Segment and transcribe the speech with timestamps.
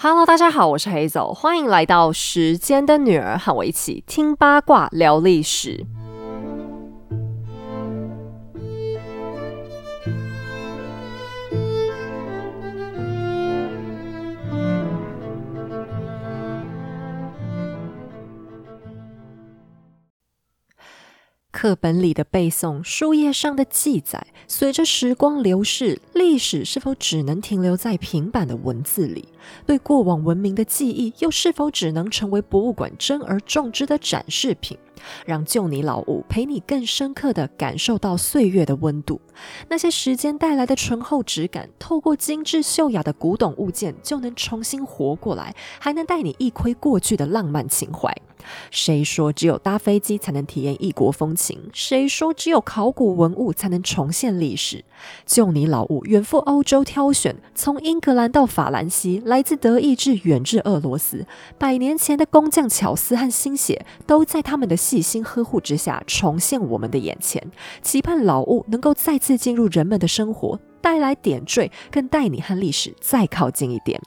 [0.00, 5.84] Hello，大家好，我是黑走，欢迎来到时间的女儿，和我一起听八卦聊历史。
[21.60, 29.24] 课本里的背诵，书页上的记载，随着时光流逝，历史是否只能停留在平板的文字里？
[29.66, 34.78] 对过往文明的记忆，又是否只能成为博物馆珍而重之的展示品？
[35.26, 39.20] 让旧泥老物陪你更深刻地感受到岁月的温度。
[39.68, 48.12] 那些时间带来的醇厚质感，透过精致秀雅的古董物件，就能重新活过来，还能带你一窥过去的浪漫情怀。
[48.70, 51.68] 谁说只有搭飞机才能体验异国风情？
[51.72, 54.84] 谁说只有考古文物才能重现历史？
[55.26, 61.26] 旧泥老物远赴欧洲挑选，从英格兰到法兰西，来自德意志远至俄罗斯，
[61.58, 67.50] 百年前的工匠巧思和心血，都在他们的细心呵护之下重现我们的眼前。
[67.82, 70.58] 期盼老物能够再次进入人们的生活。
[70.80, 74.00] 带来点缀，更带你和历史再靠近一点。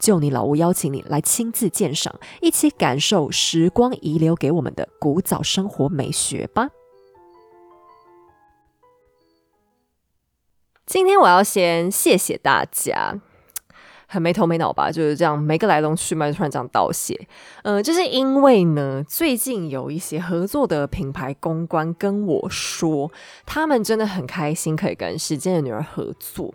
[0.00, 6.70] 就你老屋邀请你来亲自鉴赏，一起感受时光遗留给我们的古早生活美学吧。
[10.86, 13.20] 今天我要先谢谢大家。
[14.14, 17.18] 很没头没脑吧，就是这样，没个来龙去脉，突然这样道谢。
[17.64, 23.10] 呃，就是因为呢，最近有一些合作的品牌公关跟我说，
[23.44, 26.54] 他们真的很开心可以跟时间的女儿合作。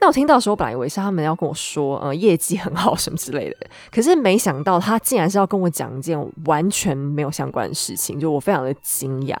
[0.00, 3.56] 那我听到的时候，本来以为是他们要跟我说，呃， 业绩很好什么之类的，
[3.92, 9.36] 可是没想到他竟然是要跟我讲一件完全没有相关的事情，就我非常的惊讶。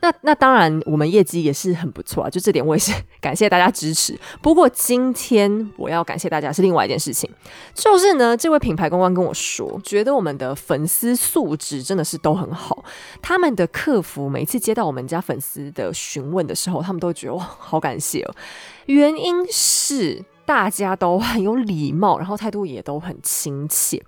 [0.00, 4.18] 那那当然，我们业绩也是很不错啊，就这点我也是 感谢大家支持。
[4.40, 7.28] 不过今天我要感谢大家是另外一件事情，
[7.74, 12.84] 就是呢，这位品牌公关跟我说，觉得我们的粉丝素质真的是都很好，
[13.20, 18.34] 他们的客服每次接到我们家粉丝的询问的时候，他们都觉得哇，好感谢哦。
[18.86, 24.02] 原因是大家都很有礼貌，然后态度也都很亲切。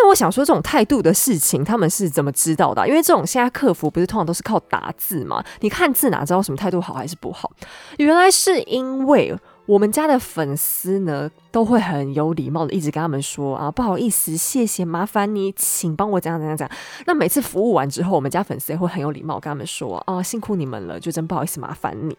[0.00, 2.86] 那我想说，这种态度的事情，他们是怎么知道的？
[2.86, 5.42] 因为这种现在客服不是通常都是靠打字吗？
[5.58, 7.50] 你看字哪知道什么态度好还是不好？
[7.96, 9.36] 原来是因为
[9.66, 16.76] 我们家的粉丝呢，都会很有礼貌的一直跟他们说啊，不好意思，谢谢，麻烦你，请帮我怎样怎样怎样。
[17.06, 22.16] 那每次服务完之后，我们家粉丝也会很有礼貌跟他们说啊，辛苦你们了，就真不好意思，麻烦你。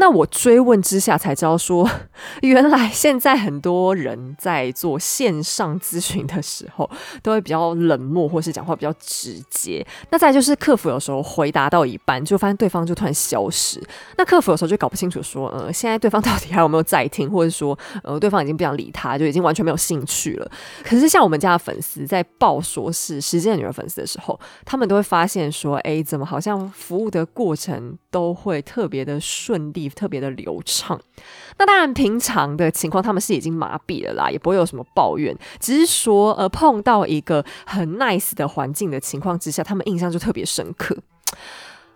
[0.00, 1.86] 那我追问之下才知道，说
[2.40, 6.90] 原来现在很多人在做线上咨询的时候，
[7.22, 9.86] 都会比较冷漠，或是讲话比较直接。
[10.08, 13.78] 那再就是客服有时候回答到一半，就发现对方就突然消失。
[14.16, 20.50] 那客服有时候就搞不清楚，说呃，现在对方 到底还有没有在听，或者说呃，对方已经不想理他，就已经完全没有兴趣了。
[20.82, 29.89] 可是像我们家的粉丝在报说是时间的女儿粉丝的时候，他们都会发现说，哎，怎么好像服务的过程都会特别的顺利。
[29.90, 31.00] 特别的流畅，
[31.58, 40.96] 那当然平常的情况他们是已经麻痹了啦，也不会有什么抱怨，只是说呃碰到一个很 nice 的环境的情况之下，他们印象就特别深刻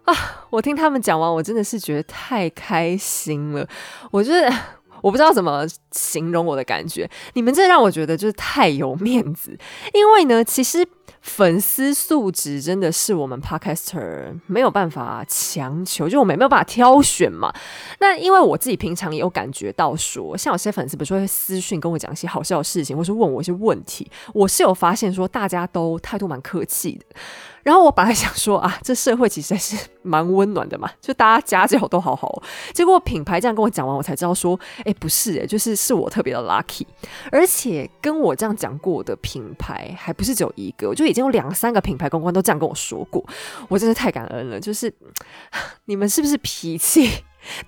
[0.05, 0.15] 啊！
[0.51, 3.67] 我听他们讲完，我真的是觉得太开心了，
[4.11, 4.53] 我觉得
[5.01, 9.59] 我不知道怎么形容我的感觉，你们这让我觉得就是太有面子，
[9.93, 10.87] 因为呢，其实。
[11.21, 17.53] 粉丝素质真的是我们 podcaster 没有办法强求，就我们没有办法挑选嘛。
[18.01, 27.05] 那因为我自己平常也有感觉到说，像有些粉丝，比如说会私讯跟我讲一些好笑的事情，或是问我一些问题，我是有发现说大家都态度蛮客气的。
[27.63, 32.43] 然后我本来想说啊，这社会其实还是蛮温暖的嘛，就大家家教都好好。
[32.75, 36.85] 结果品牌这样跟我讲完，我才知道说，哎，不是哎，就是是我特别的 lucky。
[37.33, 43.25] 而且跟我这样讲过的品牌还不是只有一个，就已经有两三个品牌公关都这样跟我说过，
[43.69, 44.61] 我真是太感恩了。
[44.61, 44.93] 就是
[45.87, 47.25] 你们是不是脾气？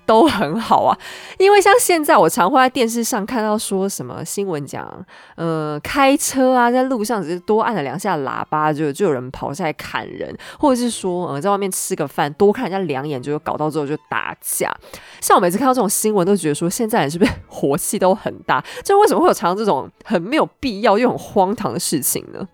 [0.07, 0.97] 都很好啊，
[1.37, 5.05] 因为像现在我常会在电视上看到说什么新闻讲，
[5.35, 14.75] 呃，开车啊，在路上只是多按了两下喇叭，就就有人跑下来砍人，或者是说，呃，在外面吃个饭多看人家两眼，就搞到之后就打架。
[15.21, 18.59] 像我每次看到这种新闻，都觉得说现在人是不是火气都很大？
[18.83, 22.47] 就为什么会有常常这种很没有必要又很荒唐的事情呢？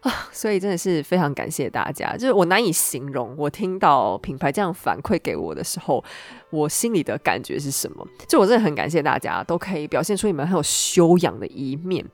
[0.00, 6.02] 啊， 所以真的是非常感谢大家，就是我难以形容，我听到品牌这样反馈给我的时候，
[6.50, 8.06] 我心里的感觉是什么？
[8.26, 12.04] 就我真的很感谢大家，都可以表现出你们很有修养的一面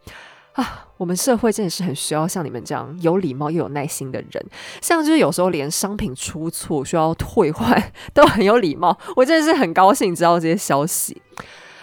[0.53, 0.87] 啊！
[0.97, 4.47] 我们社会真的是很需要像你们这样有礼貌又有耐心的人，
[4.81, 11.21] 像就是有时候连商品出错需要退换 都很有礼貌，我真的是很高兴知道这些消息。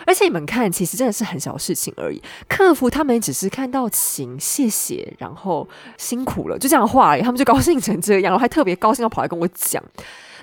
[0.05, 2.21] 而且你们看，其实真的是很小事情而已。
[2.47, 5.67] 客服他们只是看到请谢谢，然后
[5.97, 9.83] 辛苦了，就这样话而已，他们就高兴成这样，然后还特别高兴要跑来跟我讲。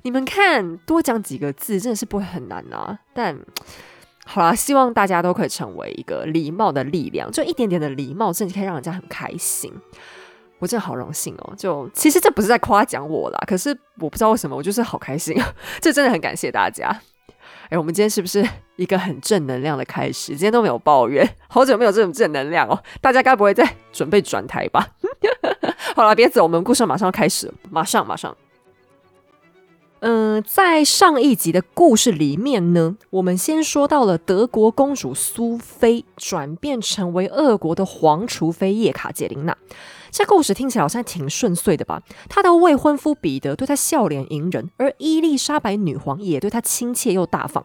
[0.02, 2.98] 你们看，多讲几个字真的是不会很难啊。
[3.12, 3.38] 但
[4.24, 9.72] 好啦，希望大家都可以成为一个礼貌的力量，就一点点的礼貌，甚至可以让人家很开心。
[10.58, 11.54] 我真的好荣幸哦！
[11.56, 15.34] 就其实这不是在夸奖我啦，可是我不知道为什么，我就是好开心，
[15.80, 17.00] 这真的很感谢大家。
[17.70, 18.44] 哎，我们今天是不是
[18.74, 20.32] 一个很正能量的开始？
[20.32, 22.76] 今天都没有抱怨，好久没有这种正能量哦。
[23.00, 24.88] 大家该不会在准备转台吧？
[25.94, 28.36] 好了，别走，我们故事马上要开始，马上马上。
[30.00, 39.56] 嗯，在上一集的故事里面呢，我们先说到了德国公主苏菲转变成为俄国的皇储妃叶卡捷琳娜。
[40.10, 42.02] 这故事听起来好像挺顺遂的吧？
[42.28, 47.64] 她的未婚夫彼得对她笑脸迎人，而伊丽莎白女皇也对她亲切又大方。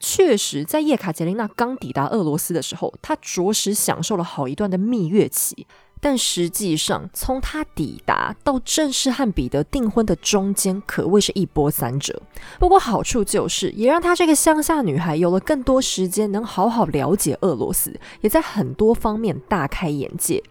[0.00, 5.66] 确实，在叶卡捷琳娜刚抵达俄罗斯的时候，她着实享受了好一段的蜜月期。
[6.00, 12.20] 但实际上，从他抵达到正式和彼得订婚的中间，可谓是一波三折。
[12.58, 20.42] 不过好处就是，也让她这个乡下女孩有了更多时间，能好好了解俄罗斯，也在很多方面大开眼界。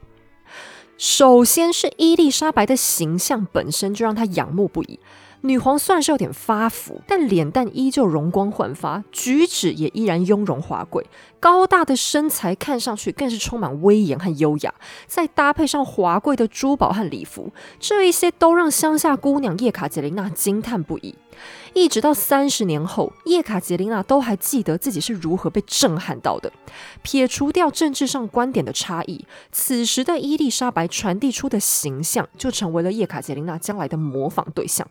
[0.97, 4.99] 首先是伊丽莎白的形象本身就让她仰慕不已。
[5.41, 11.05] 女皇虽然是有点发福，但脸蛋依旧容光焕发，举止也依然雍容华贵。
[11.41, 14.73] 高大的身材看上去更是充满威严和优雅，
[15.05, 21.13] 再搭配上华贵的珠宝和礼服，这一些都让乡下姑娘叶卡捷琳娜惊叹不已。
[21.73, 26.51] 一直到三十年后，叶卡捷琳娜都还记得自己是如何被震撼到的。
[27.01, 34.87] 撇除掉政治上观点的差异，此时的伊丽莎白传递出的形象，就成为了叶卡捷琳娜将来的模仿对象。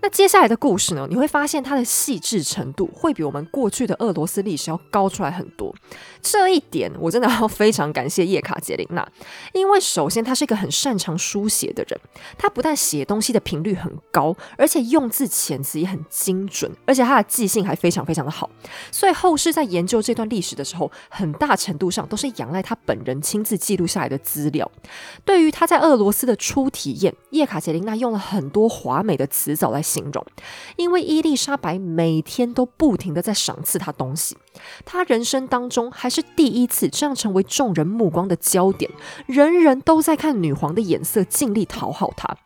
[0.00, 1.06] 那接下来的故事呢？
[1.08, 5.74] 你会发现它的细致程度会比我们过去的俄罗斯历史要高出来很多。
[6.24, 9.08] 这一点我真的要非常感谢叶卡捷琳娜，
[9.52, 12.00] 因为首先她是一个很擅长书写的人，
[12.36, 18.50] 她不但写东西的频率很高，而且用字遣词也很精准，而且她的记性还非常非常的好。
[18.90, 24.68] 所以后世在研究这段历史的时候，很大程度上都是仰赖她本人亲自记录下来的资料。
[25.24, 29.84] 对于她在俄罗斯的初体验，叶卡捷琳娜用了很多华美的词藻来。
[29.84, 30.26] 形容，
[30.76, 34.34] 因为伊丽莎白每天都不停的在赏赐他东西，
[34.84, 38.90] 他人生当中还是第一次这样成为众人目光的焦点，
[39.26, 42.36] 人人都在看女皇的眼色，尽力讨好她。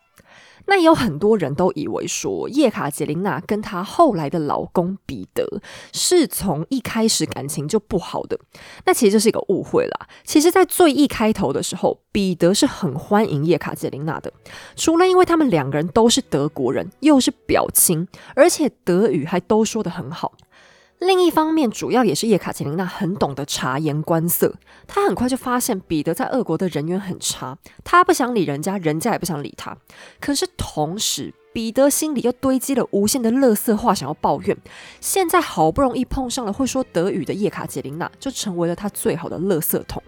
[0.70, 5.62] 那也有很多人都以为说，叶卡捷琳娜跟她后来的老公彼得
[5.94, 8.38] 是从一开始感情就不好的。
[8.84, 10.06] 那其实这是一个误会啦。
[10.24, 14.30] 其实，在最一开头的时候，彼得是很欢迎叶卡捷琳娜的，
[14.76, 18.06] 除了因为他们两个人都是德国人，又是表亲，
[18.36, 20.34] 而且德语还都说得很好。
[20.98, 24.54] 另一方面，主要也是叶卡捷琳娜很懂得察言观色，
[24.86, 29.76] 她很快就发现彼得在俄国的人缘很差，她不想理人家，人家也不想理她。
[30.20, 34.56] 可是同时，彼得心里又堆积了无限的乐色话，想要抱怨。
[35.00, 40.02] 现在好不容易碰上了会说德语的叶卡捷琳娜，就成为了他最好的乐色桶。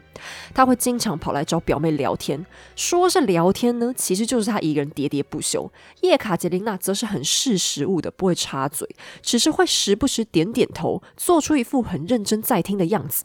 [0.55, 2.45] 他会经常跑来找表妹聊天，
[2.77, 5.73] 说是聊天呢，其实就是他一个人喋喋不休。
[6.03, 8.89] 叶卡捷琳娜则是很识时务的，不会插嘴，
[9.23, 13.25] 只是会时不时点点头，做出一副很认真在听的样子。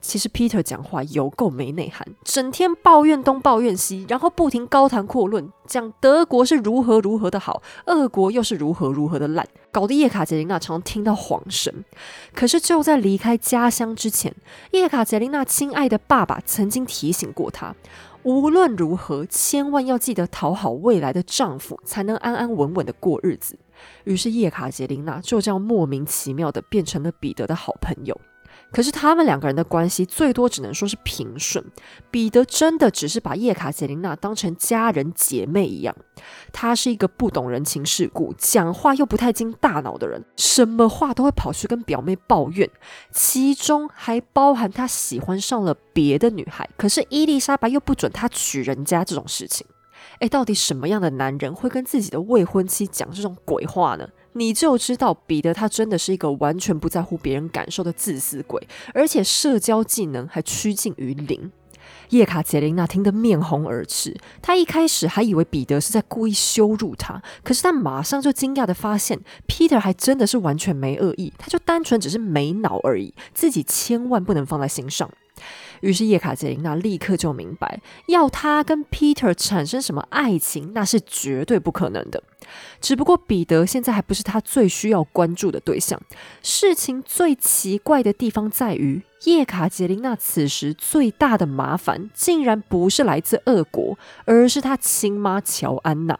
[0.00, 11.84] 其实 Peter 讲话有够没内涵，整天抱怨东抱怨西，然后不停高谈阔论，讲德国是如何如何的好，俄国又是如何如何的烂，搞得叶卡捷琳娜常常听到恍神。
[12.34, 14.34] 可是就在离开家乡之前，
[14.70, 17.74] 叶卡捷琳娜亲爱的爸爸曾经提醒过她，
[18.22, 23.58] 无论如何，千万要记得讨好未来的丈夫，才能安安稳稳的过日子。
[24.04, 28.18] 于是叶卡捷琳娜就这样莫名其妙的变成了彼得的好朋友。
[28.76, 31.64] 可是他们两个人的关系最多只能说是平顺。
[32.10, 35.96] 彼得真的只是把叶卡捷琳娜当成家人姐妹一样。
[36.52, 42.68] 他是一个不懂人情世故、讲话又不太经大脑的人，什么话都会跑去跟表妹抱怨，
[43.10, 49.66] 其中还包含他喜欢上了别的女孩，可是伊丽莎白又不准他娶人家这种事情。
[50.18, 54.06] 诶，到底什么样的男人会跟自己的未婚妻讲这种鬼话呢？
[54.36, 61.50] 你就知道彼得他真的是一个完全不在乎别人感受的自私鬼，而且社交技能还趋近于零。
[62.10, 75.10] 叶卡捷琳娜听得面红耳赤，她一开始还以为彼得是在故意羞辱她，可是她马上就惊讶的发现，Peter 还真的是完全没恶意，他就单纯只是没脑而已，自己千万不能放在心上。
[75.80, 82.22] 于是叶卡捷琳娜立刻就明白，要他跟 Peter 产生什么爱情，那是绝对不可能的。
[82.80, 86.00] 只不过彼得现在还不是他最需要关注的对象。
[86.42, 96.18] 事情最奇怪的地方在于，叶卡捷琳娜此时最大的麻烦，竟然不是来自俄国，而是她亲妈乔安娜。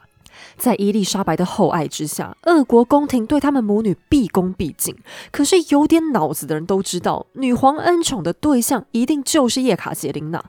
[0.57, 4.95] 在伊丽莎白的厚爱之下，俄国宫廷对他们母女毕恭毕敬。
[5.31, 10.43] 可是有点脑子的人都知道，女皇恩宠的对象一定就是叶卡捷琳娜。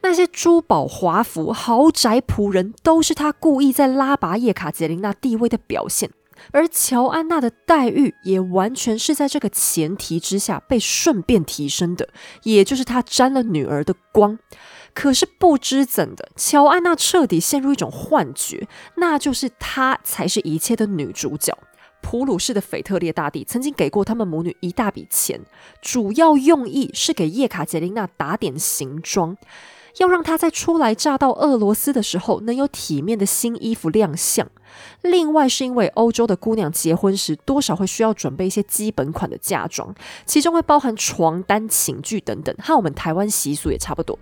[0.00, 6.10] 那些珠宝、华服、豪宅、仆人，都是她故意在拉拔叶卡捷琳娜地位的表现。
[6.50, 12.08] 而乔安娜的待遇也完全是在这个前提之下被顺便提升的，
[12.42, 14.38] 也就是她沾了女儿的光。
[14.94, 21.56] 可是不知怎的，乔安娜彻底陷入一种幻觉，那就是她才是一切的女主角。
[22.02, 25.40] 普鲁士的腓特烈大帝曾经给过他们母女一大笔钱，
[25.80, 29.36] 主要用意是给叶卡捷琳娜打点行装。
[29.98, 34.48] 要让她在初来乍到俄罗斯的时候能有体面的新衣服亮相。
[35.02, 39.94] 另外，是因为欧洲的姑娘结婚时多少会需要准备一些基本款的嫁妆，
[40.24, 44.18] 其中会包含床单、寝具等等，和我们台湾习俗也差不多。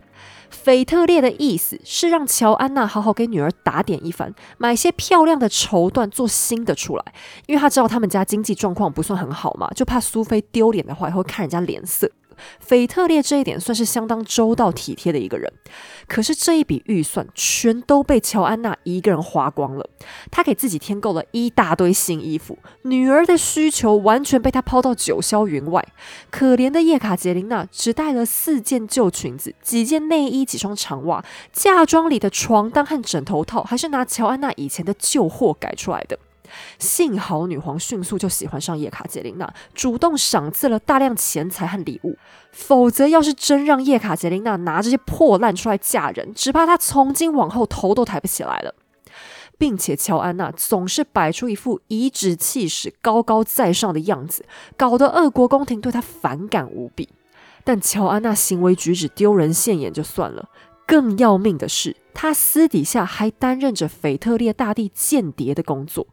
[0.51, 7.05] 腓特烈的意思是让乔安娜好好给女儿打点一番，买些漂亮的绸缎做新的出来，
[7.47, 12.11] 因为他知道他们家经济状况不算很好嘛，就怕苏菲丢脸的话会看人家脸色。
[12.59, 15.53] 腓特烈这一点算是相当周到体贴的一个人，
[16.07, 19.89] 可是这一笔预算全都被乔安娜一个人花光了。
[20.31, 25.85] 他给自己添购了一大堆新衣服，女儿的需求完全被他抛到九霄云外。
[26.31, 36.19] 可怜的叶卡捷琳娜只带了四件旧裙子、几件内衣、几双长袜，嫁妆里的床单和枕头套还是拿乔安娜以前的旧货改出来的。
[36.79, 42.17] 幸好女皇迅速就喜欢上叶卡捷琳娜，主动赏赐了大量钱财和礼物。
[42.53, 48.75] 否则，要是真让叶卡捷琳娜拿这些破烂出来嫁人，只怕她从今往后头都抬不起来了。
[49.57, 57.11] 并且，乔安娜总是摆出一副颐指气使、高高在上的样子，搞得俄国宫廷对她反感无比。
[57.63, 60.49] 但乔安娜行为举止丢人现眼就算了，
[60.87, 66.07] 更要命的是，她私底下还担任着腓特烈大帝间谍的工作。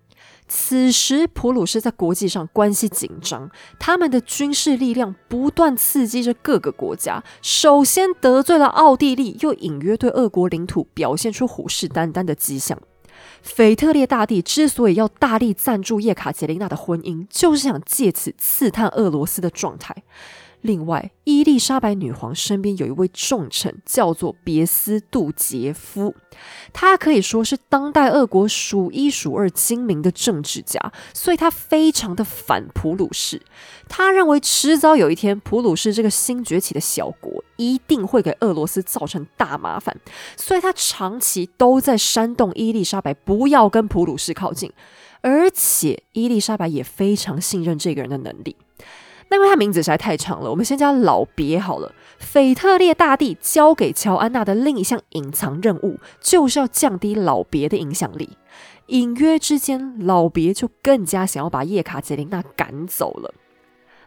[0.47, 7.23] 此时，普鲁士在国际上关系紧张，他们的军事力量不断刺激着各个国家。
[7.41, 12.79] 首先得罪了奥地利，又隐约对俄国领土表现出虎视眈眈的迹象。
[13.41, 19.95] 腓特烈大帝之所以要大力赞助叶卡捷琳娜的婚姻，就是想借此刺探俄罗斯的状态。
[20.67, 26.13] 另外，伊丽莎白女皇身边有一位重臣，叫做别斯杜杰夫，
[26.73, 33.41] 他可以说是当代俄国数一数二精明的政治家，所以他非常的反普鲁士。
[33.87, 39.95] 他认为迟早有一天，普鲁士这个新崛起的小国一定会给俄罗斯造成大麻烦，
[40.35, 44.69] 所以他长期都在煽动伊丽莎白不要跟普鲁士靠近，
[45.21, 48.57] 而且伊丽莎白也非常信任这个人的能力。
[49.29, 51.93] 那因为他名字实在太长了，我们先叫老别好了。
[52.17, 58.37] 腓特烈大帝交给乔安娜的另一项隐藏任务，就是要降低老别的影响力。
[58.87, 63.33] 隐约之间，老别就更加想要把叶卡捷琳娜赶走了。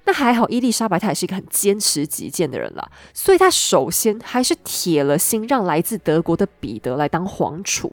[0.04, 7.92] 那还好，伊丽莎白她也是一个很坚持己见的人啦，所以她首先还是铁了心让来自德国的彼得来当皇储。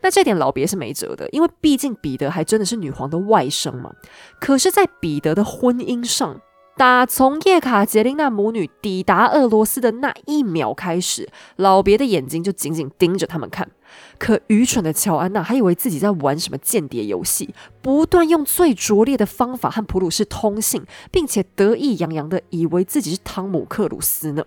[0.00, 3.92] 那这点老别是没辙的，因为毕竟彼得还真的是女皇的外甥嘛。
[4.40, 6.40] 可是，在彼得的婚姻上，
[6.76, 13.70] 打从叶卡捷琳娜母女抵达俄罗斯的那一秒开始，老别的眼睛就紧紧盯着他们看。
[14.18, 24.44] 可愚蠢的乔安娜还以为自己在玩什么间谍游戏，不断用最拙劣的方法和普鲁士通信，并且得意洋洋的以为自己是汤姆克鲁斯呢。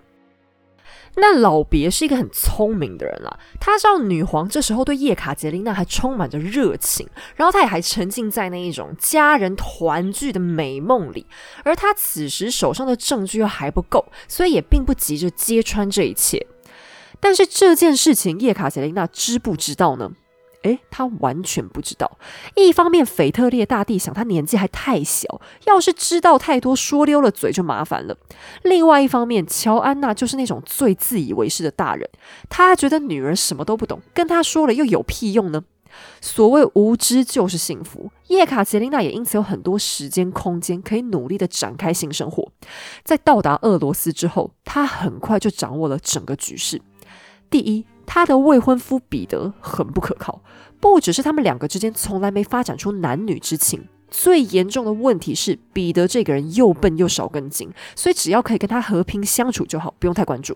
[1.20, 11.26] 那老别是一个很聪明的人啦，他知道女皇这时候对叶卡捷琳娜还充满着热情，然后他也还沉浸在那一种家人团聚的美梦里，
[11.64, 16.46] 而他此时手上的证据又还不够，所以也并不急着揭穿这一切。
[17.20, 20.12] 但是这件事情叶卡捷琳娜知不知道呢？
[20.64, 22.18] 诶，他完全不知道。
[22.56, 28.18] 一方面，腓特烈大帝想他年纪还太小，要是知道太多，说溜了嘴就麻烦了。
[28.64, 32.10] 另外一方面，乔安娜就是那种最自以为是的大人，
[32.50, 35.64] 他觉得女儿什么都不懂，跟他说了又有屁用呢？
[36.22, 38.12] 所谓无知就是幸福。
[38.28, 42.52] 叶卡捷琳娜也因此有很多时间空间，可以努力的展开新生活。
[43.04, 46.82] 在到达俄罗斯之后，他很快就掌握了整个局势。
[47.50, 47.86] 第一。
[48.08, 50.42] 她的未婚夫彼得很不可靠，
[50.80, 60.56] 不只是他们两个之间从来没发展出男女之情，最严重的问题是彼得这个人又笨又少根筋，所以只要可以跟他和平相处就好，不用太关注。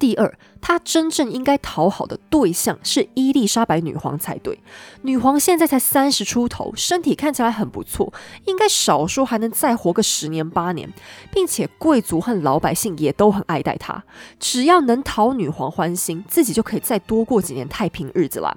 [0.00, 4.58] 第二，她真正应该讨好的对象是伊丽莎白女皇才对。
[5.02, 8.10] 女皇现在才三十出头，身体看起来很不错，
[8.46, 10.90] 应该少说还能再活个十年八年，
[11.30, 14.02] 并且贵族和老百姓也都很爱戴她。
[14.38, 18.56] 只要能讨女皇欢心，自己就可以再多过几年太平日子啦。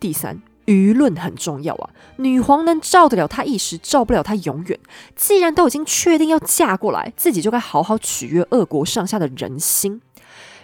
[0.00, 1.90] 第三，舆论很重要啊。
[2.16, 4.80] 女皇能照得了她一时，照不了她永远。
[5.14, 10.00] 既然都已经确定要嫁过来，自己就该好好取悦俄国上下的人心。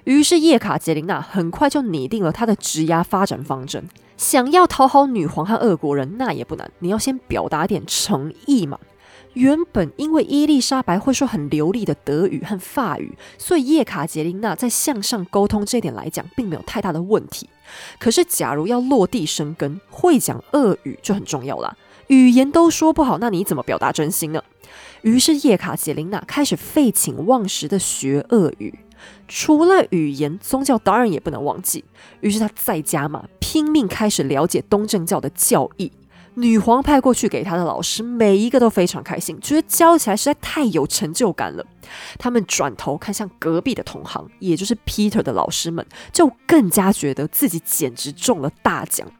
[0.04, 3.88] 于是叶卡捷琳娜很快就拟定了她的职涯发展方针。
[4.16, 8.78] 想要讨好女皇和俄国人，那也不难，你要先表达点诚意嘛。
[9.34, 17.48] 原本因为伊丽莎白会说很流利的德语和法语，所以叶卡捷琳娜在向上沟通这点来讲，并没有太大的问题。
[18.00, 21.76] 可是假如要落地生根，会讲俄语就很重要啦。
[22.08, 24.42] 语言都说不好，那你怎么表达真心呢？
[25.02, 28.76] 于是叶卡捷琳娜开始废寝忘食的学俄语。
[29.26, 31.84] 除了语言，宗教当然也不能忘记。
[32.20, 35.92] 于是他在家嘛，拼命开始了解东正教的教义。
[36.34, 41.66] 女皇派过去给他的老师，每一个都非常开心，觉得教起来实在太有成就感了。
[42.16, 49.10] 他们转头看向隔壁的同行，也就是 Peter 的老师们，就更加觉得自己简直中了大奖。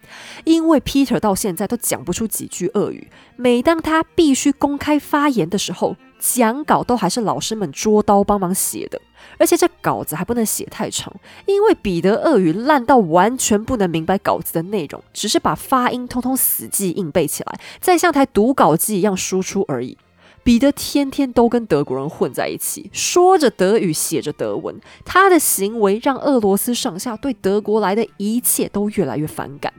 [0.45, 9.01] 因为 Peter 到现在都讲不出几句俄语，每当他必须公开发言的时候，讲稿都还是老师们捉刀帮忙写的。
[9.39, 11.15] 而且这稿子还不能写太长，
[11.47, 19.97] 因为彼得俄语烂到完全不能明白稿子的内容，只是把发音通通死记硬背起来，再像台读稿机一样输出而已。
[20.45, 29.75] 彼得天天都跟德国人混在一起，说着德语，写着德文，他的行为让俄罗斯上下对德国来的一切都越来越反感。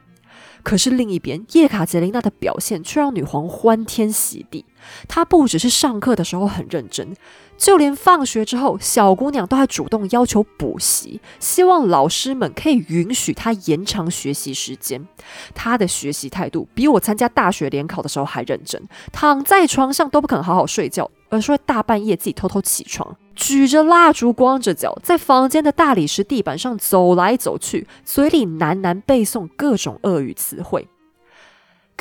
[0.61, 4.65] 可是另一边，叶卡捷琳娜的表现却让女皇欢天喜地。
[5.07, 7.15] 她不只是上课的时候很认真。
[7.57, 15.05] 就连放学之后，小姑娘都还主动要求补习，希望老师们可以允许她延长学习时间。
[15.53, 18.81] 她的学习态度比我参加大学联考的时候还认真，
[19.11, 30.87] 躺在床上都不肯好好睡觉，而是会大半夜自己偷偷起床，举着蜡烛，光着脚，在房间的大理石地板上走来走去，嘴里喃喃背诵各种俄语词汇。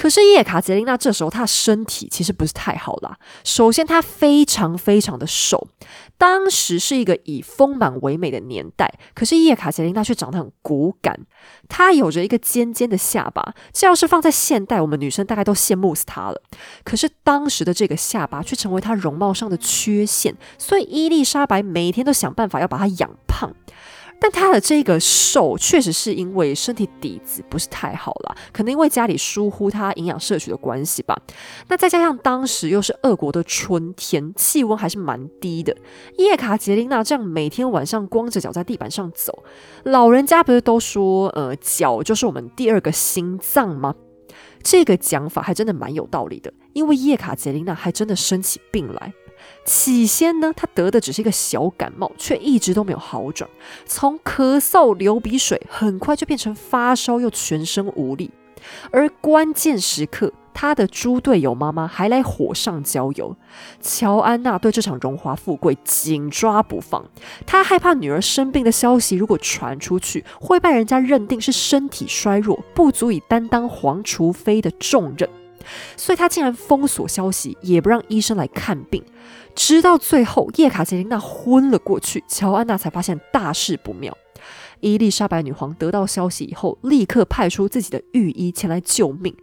[0.00, 3.18] 可是叶卡捷琳娜这时候她的身体其实不是太好啦。
[3.42, 5.66] 首先，她非常非常的瘦，
[6.16, 8.94] 当时是一个以丰满为美的年代。
[9.12, 11.26] 可是叶卡捷琳娜却长得很骨感，
[11.68, 16.40] 她有着一个尖尖的下巴，这要是放在现代，我们女生大概都羡慕死她了。
[16.84, 23.52] 可是当时的这个下巴却成为她容貌上的缺陷，所以伊丽莎白每天都想办法要把她养胖。
[24.20, 31.16] 但他的这个瘦，确实是因为身体底子不是太好了，可能因为家里疏忽他营养摄取的关系吧。
[31.68, 35.76] 那再加上当时又是俄国的春天，气温还是蛮低的。
[36.16, 39.44] 叶卡捷琳娜这样每天晚上光着脚在地板上走，
[39.84, 43.94] 老人家不是都说，呃，脚就是我们第二个心脏吗？
[44.62, 49.12] 这个讲法还真的蛮有道理的，因为叶卡捷琳娜还真的生起病来。
[49.64, 53.48] 起先呢，他得的只是一个小感冒，却一直都没有好转。
[53.86, 58.30] 从咳嗽、流鼻水，很快就变成发烧，又全身无力。
[58.90, 63.36] 而关键时刻，他的猪队友妈妈还来火上浇油。
[63.80, 67.08] 乔安娜对这场荣华富贵紧抓不放，
[67.46, 75.30] 她害怕女儿生病的消息如果传出去，会被人家认定是身体衰弱，不足以担当皇储妃的重任。
[75.96, 79.04] 所以她竟然封锁消息，也不让医生来看病，
[79.54, 84.16] 直到最后叶卡捷琳娜昏了过去，乔安娜才发现大事不妙。
[84.80, 89.34] 伊丽莎白女皇得到消息以后，立刻派出自己的御医前来救命。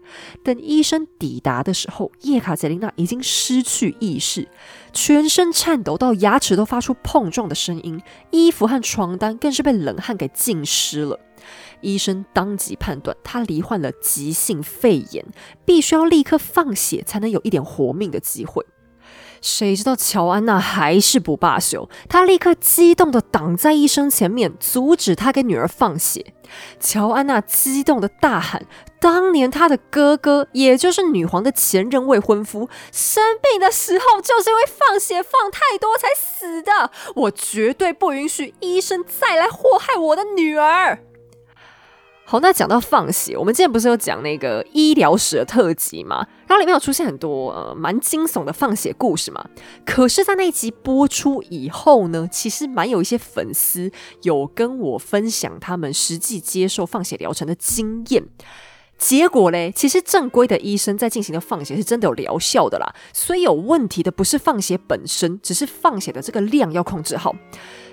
[0.46, 4.48] 等医生抵达的时候，叶卡捷琳娜已经失去意识，
[4.94, 11.20] 全身颤抖到牙齿都发出碰撞的声音，衣服和床单更是被冷汗给浸湿了。
[11.82, 15.26] 医生当即判断他罹患了急性肺炎，
[15.66, 18.66] 必须要立刻放血才能有一点活命的机会。
[19.42, 26.34] 谁知道乔安娜还是不罢休，她立刻激动地挡在医生前面，阻止他给女儿放血。
[26.80, 28.66] 乔安娜激动地大喊
[29.00, 36.90] ：“当年她的哥哥，也就是女皇的前任未婚夫，生病的时候就是因为放血放太多才死的。
[37.16, 40.98] 我绝对不允许医生再来祸害我的女儿。”
[42.28, 46.26] 好，那讲到放血，我们之前不是有讲那个医疗史的特辑嘛？
[46.48, 49.46] 然后里面有出现很多呃蛮惊悚的放血故事嘛。
[49.86, 53.92] 可是，在那一集播出以后呢，其实蛮有一些粉丝
[54.24, 58.24] 有跟我分享他们实际接受放血疗程的经验。
[58.98, 62.96] 结果嘞，其实正规的医生在进行的放血是真的有疗效的啦。
[63.14, 67.36] 所以有问题的不是放血本身，只是放血的这个量要控制好。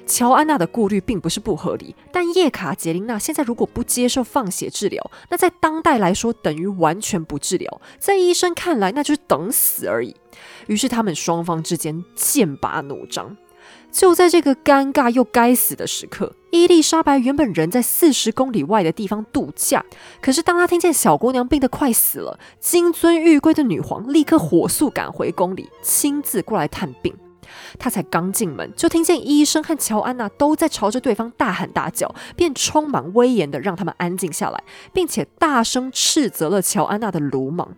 [0.07, 10.15] 乔安娜的顾虑并不是不合理，但叶卡捷琳娜现在如果不接受放血治疗，那在当代来说等于完全不治疗，在医生看来那就是等死而已。
[10.67, 13.37] 于是他们双方之间剑拔弩张。
[13.91, 19.85] 就在这个尴尬又该死的时刻，伊丽莎白原本人在四十公里外的地方度假，
[20.23, 27.15] 可是当她听见小姑娘病得快死了，金尊玉贵的女皇立刻火速赶回宫里，亲自过来探病。
[27.79, 37.77] 她才刚进门，就听见医生和乔安娜都在朝着对方大喊大叫，便充满威严的让他们安静下来，并且大声斥责了乔安娜的鲁莽。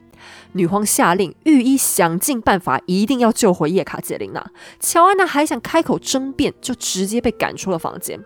[0.53, 4.50] 女皇下令，御医想尽办法，一定要救回叶卡捷琳娜。
[4.81, 8.18] 乔安娜还想开口争辩，就直接被赶出了房间。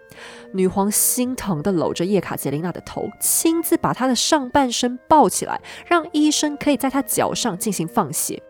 [0.52, 8.40] 女皇心疼地搂着叶卡捷琳娜的头，亲自把她的上半身抱起来，让医生可以在她脚上进行放血。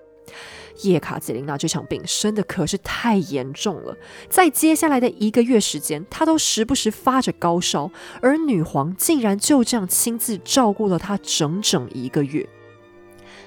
[0.82, 3.96] 叶卡捷琳娜这场病生的可是太严重了，
[4.28, 12.48] 在接下来的一个月时间，她都时不时发着高烧，而女皇竟然就这样亲自照顾了她整整一个月。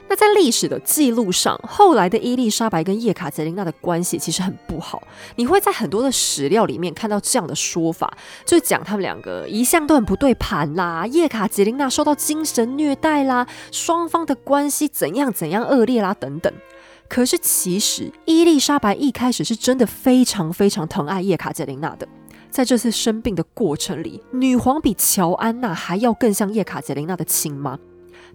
[0.09, 5.01] 那在历史的记录上，后来的伊丽莎白跟叶卡捷琳娜的关系其实很不好。
[5.37, 8.13] 你会在很多的史料里面看到这样的说法，
[8.43, 16.51] 就讲他们两个一向都很不对盘啦，叶卡捷琳娜受到精神虐待啦，双方的关系怎样怎样恶劣啦等等。
[17.11, 22.07] 可是其实伊丽莎白一开始是真的非常非常疼爱叶卡捷琳娜的，
[22.49, 27.77] 在这次生病的过程里，女皇比乔安娜还要更像叶卡捷琳娜的亲妈。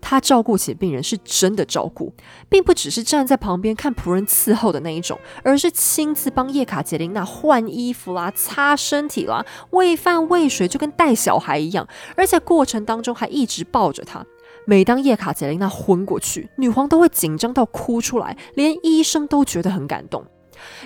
[0.03, 2.13] 她照顾起病人是真的照顾，
[2.51, 11.89] 并不只是站在旁边看仆人伺候的那一种，而是亲自帮叶卡捷琳娜换衣服啦、擦身体啦、喂饭喂水，就跟带小孩一样。
[12.15, 14.23] 而且过程当中还一直抱着她。
[14.67, 20.25] 每当叶卡捷琳娜昏过去，女皇都会紧张到哭出来，连医生都觉得很感动。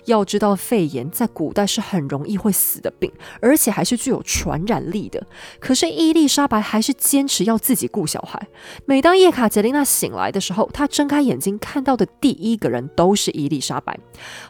[0.06, 5.24] 要知道，肺炎在古代是很容易会死的病，而且还是具有传染力的。
[5.60, 8.48] 可是伊丽莎白还是坚持要自己顾小孩。
[8.84, 13.96] 每当叶卡捷琳娜醒来的时候，她睁开眼睛看到的第一个人都是伊丽莎白。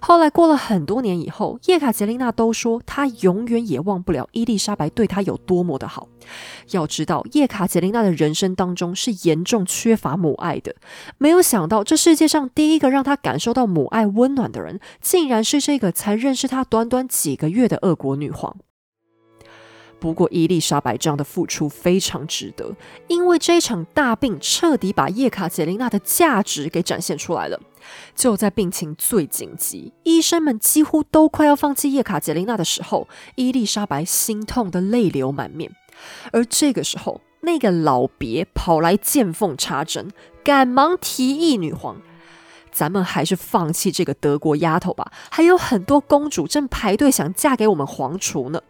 [0.00, 6.08] 后来过了很多年以后，叶卡捷琳娜都说她永远也忘不了伊丽莎白对她有多么的好。
[6.70, 10.74] 要知道，叶卡捷琳娜的人生当中是严重缺乏母爱的。
[11.18, 14.80] 没有想到，这世界上第一个让她感受到母爱温暖的人。
[15.00, 18.56] 竟然是这个才认识她短短几个月的俄国女皇。
[19.98, 22.74] 不过伊丽莎白这样的付出非常值得，
[23.09, 27.61] 因为这一场大病彻底把叶卡捷琳娜的价值给展现出来了。
[28.14, 35.70] 就在病情最紧急，医生们几乎都快要放弃叶卡捷琳娜的时候，伊丽莎白心痛的泪流满面。
[36.32, 40.10] 而这个时候，那个老别跑来见缝插针，
[40.44, 42.00] 赶忙提议女皇。
[42.72, 48.62] 咱们还是放弃这个德国丫头吧，还有很多公主正排队想嫁给我们皇储呢。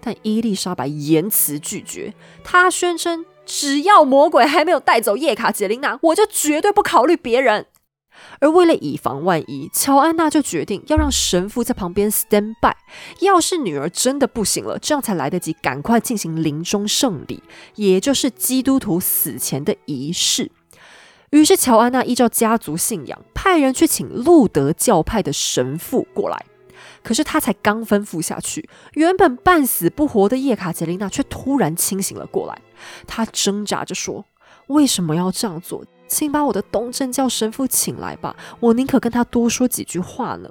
[0.00, 2.14] 但伊丽莎白严词拒绝，
[2.44, 7.66] 她宣称只要魔鬼还没有带走叶卡捷琳娜，我就绝对不考虑别人。
[8.40, 12.74] 而为了以防万一，乔安娜就决定要让神父在旁边 stand by，
[13.20, 17.42] 要是女儿真的不行了，这样才来得及赶快进行临终圣礼，
[17.74, 20.50] 也就是基督徒死前的仪式。
[21.30, 26.44] 于是，乔安娜依照家族信仰，派人去请路德教派的神父过来。
[27.04, 32.60] 可是，他才刚吩咐下去，原本半死不活的叶卡捷琳娜却突然清醒了过来。
[33.06, 34.24] 她挣扎着说
[34.66, 35.84] ：“为什么要这样做？
[36.10, 40.50] 请把我的东正教神父请来吧，我宁可跟他多说几句话呢。”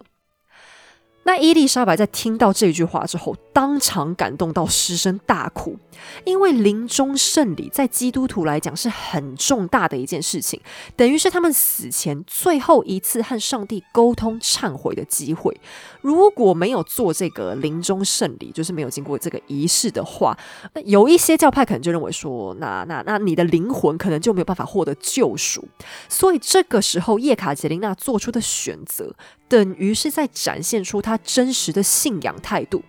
[1.23, 5.77] 那伊丽莎白在听到这句话之后，当场感动到失声大哭，
[6.23, 10.61] 因为临终圣礼在基督徒来讲是很重大的一件事情，
[10.95, 15.59] 等于是他们死前最后一次和上帝沟通忏悔的机会。
[15.99, 20.37] 如果没有做这个临终圣礼，就是没有经过这个仪式的话，
[20.73, 25.67] 那有一些教派可能就认为说，那那那你的灵魂可能就没有办法获得救赎。
[26.07, 29.13] 所以这个时候，叶卡捷琳娜做出的选择，
[29.49, 32.81] 等于是在展现出她真实的信仰态度。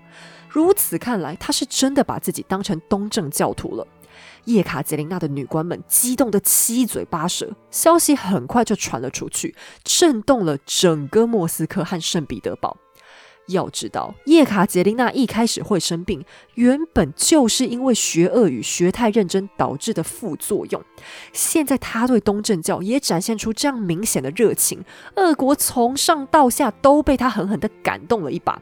[0.50, 3.86] 如此看来，他是真的把自己当成东正教徒了。
[4.46, 12.76] 叶卡捷琳娜的女官们激动得七嘴八舌，消息很快就传了出去，震动了整个莫斯科和圣彼得堡。
[13.48, 20.82] 要知道，叶卡捷琳娜一开始会生病，原本就是因为学俄语学太认真导致的副作用。
[21.32, 24.84] 现在她对东正教也展现出这样明显的热情，
[25.16, 28.60] 俄国从上到下都被她狠狠的感动了一把。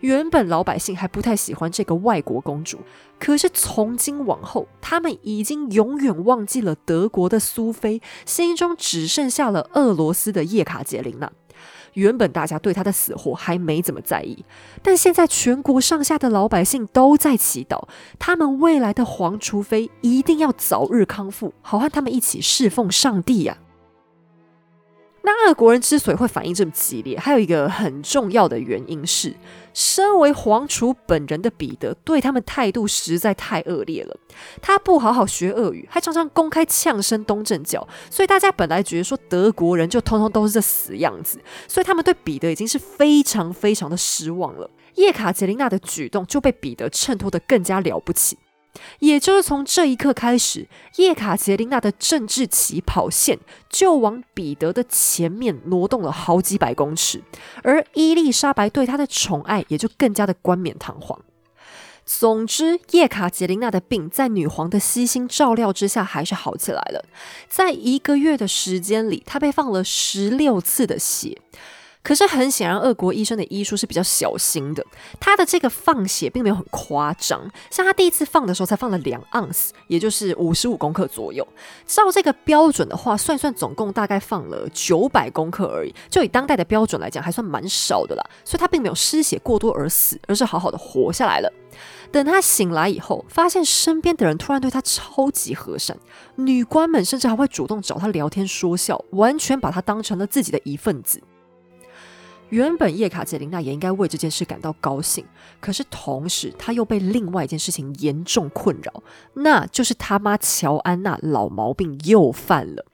[0.00, 2.78] 原本老百姓还不太喜欢这个外国公主，
[3.18, 11.30] 可是从今往后，他们已经永远忘记了德国的苏菲，心中只剩下了俄罗斯的叶卡捷琳娜。
[11.94, 14.44] 原本大家对她的死活还没怎么在意，
[14.80, 23.58] 但现在全国上下的老百姓都在祈祷，他们未来的皇储妃一定要早日康复，好和他们一起侍奉上帝呀。
[25.22, 29.36] 那俄国人之所以会反应这么激烈，还有一个很重要的原因是，
[29.74, 34.16] 身为皇储本人的彼得对他们态度实在太恶劣了。
[34.62, 44.70] 他不好好学俄语，还常常公开呛声东正教，所以大家本来觉得说德国人就通通都是这死样子，所以他们对彼得已经是非常非常的失望了。
[44.94, 48.38] 叶卡捷琳娜的举动就被彼得衬托得更加了不起。
[49.00, 57.22] 也就是从这一刻开始，叶卡捷琳娜的政治起跑线就往彼得的前面挪动了好几百公尺，
[57.62, 61.20] 而伊丽莎白对她的宠爱也就更加的冠冕堂皇。
[62.06, 67.04] 总之，叶卡捷琳娜的病在女皇的悉心照料之下还是好起来了。
[67.48, 71.40] 在一个月的时间里，她被放了十六次的血。
[72.02, 74.84] 可是很显然，俄国医生的医术是比较小心的。
[75.20, 81.46] 他的这个放血并没有很夸张，像他第一次放的时候才放了两盎司，也就是五十五公克左右。
[81.86, 85.94] 照这个标准的话，算算总共大概放了九百公克而已。
[86.08, 88.24] 就以当代的标准来讲，还算蛮少的啦。
[88.44, 91.52] 所以他并没有失血过多而死，而是好好的活下来了。
[92.10, 95.96] 等他醒来以后，发现身边的人突然对他超级和善，
[96.36, 101.20] 女官们甚至还会主动找他聊天说笑，完全把他当成了自己的一份子。
[102.50, 105.24] 原本叶卡捷琳娜也应该为这件事感到高兴，
[105.60, 109.02] 可是同时她又被另外一件事情严重困扰，
[109.34, 112.84] 那就是他妈乔安娜老毛病又犯了。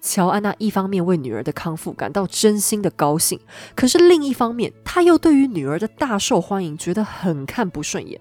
[0.00, 3.38] 乔安娜一方面为女儿的康复感到真心的高兴，
[3.74, 8.20] 可是另一方面，她又对于女儿的大受欢迎觉得很看不顺眼。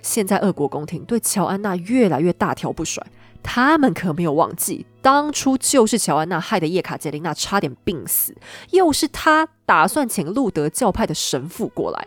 [0.00, 3.04] 现在俄国宫廷对乔安娜越来越大条不甩。
[3.42, 8.34] 他们可没有忘记，当初就是乔安娜害得叶卡捷琳娜差点病死，
[8.70, 12.06] 又是他打算请路德教派的神父过来。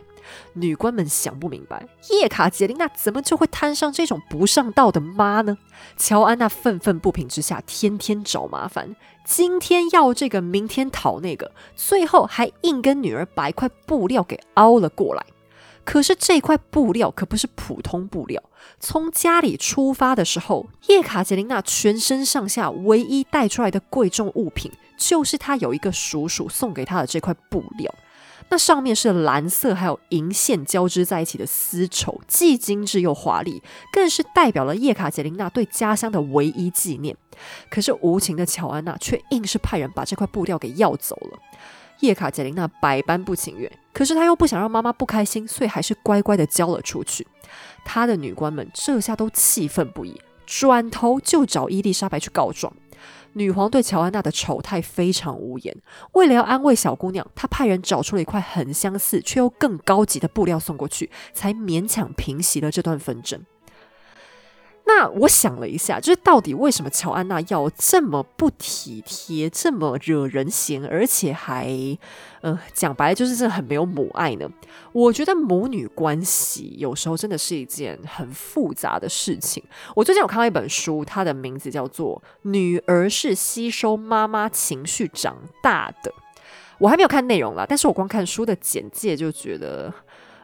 [0.54, 5.56] 女官们想不明白，叶卡捷琳娜怎么就会摊上这种不上道的妈呢？
[5.96, 15.24] 乔安娜愤愤不平之下，天天找麻烦，今天要这个，明天讨那个，最后还硬跟女儿把一块布料给凹了过来。
[15.86, 18.42] 可是这块布料可不是普通布料。
[18.80, 27.94] 从家里出发的时候，叶卡捷琳娜全身上下唯一带出来的贵重物品，就是她有一个叔叔送给她的这块布料。
[28.48, 37.16] 那上面是蓝色还有银线交织在一起的丝绸，既精致又华丽，更是代表了叶卡捷琳娜对家乡的唯一纪念。
[37.70, 41.38] 可是无情的乔安娜却硬是派人把这块布料给要走了。
[42.00, 47.26] 叶卡捷琳娜百般不情愿，可是她又不想让妈妈不开心，所以还是乖乖的交了出去。
[47.84, 52.72] 她的女官们这下都气愤不已，转头就找伊丽莎白去告状。
[53.34, 55.76] 女皇对乔安娜的丑态非常无言，
[56.12, 63.42] 为了要安慰小姑娘，她派人找出了一块很相似却又更高级的布料送过去，才勉强平息了这段纷争。
[64.88, 71.68] 那我想了一下，就是到底为什么乔安娜要这么不体贴，这么惹人嫌，而且还，
[72.40, 74.48] 呃，讲白了就是真的很没有母爱呢？
[74.92, 79.60] 我觉得母女关系有时候真的是一件很复杂的事情。
[79.96, 86.10] 我最近有看到一本书，它的名字叫做《女儿是吸收妈妈情绪长大的》，
[86.78, 89.92] 我还没有看内容啦，但是我光看书的简介就觉得。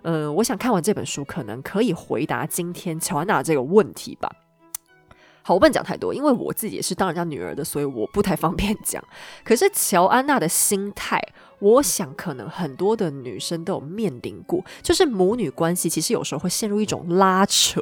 [0.03, 4.31] 呃，我想看完这本书，可能可以回答今天乔安娜这个问题吧。
[5.45, 9.03] 好，我不能讲太多，因为我自己也是当人家女儿的，所以我不太方便讲。
[9.45, 11.21] 可是乔安娜的心态，
[11.59, 17.81] 我想可能很多的女生都有面临过，就是母女关系其实有时候会陷入一种拉扯。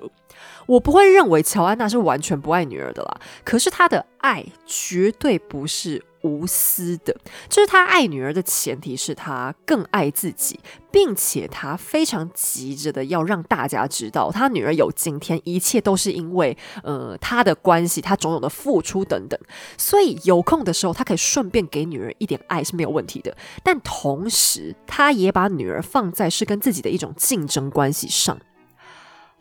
[0.66, 6.02] 我不会认为乔安娜是完全不爱女儿的啦，可是她的爱绝对不是。
[6.22, 7.16] 无私的，
[7.48, 19.38] 就是他爱女儿的前提是他更爱自己，并且他非常急着的要让大家知道，他女儿有今天，一切都是因为呃他的关系，他种种的付出等等。
[19.78, 23.37] 所以有空的时候，他可以顺便给女儿一点爱是没有问题的。
[23.62, 28.38] 但同时，他也把女儿放在是跟自己的一种竞争关系上。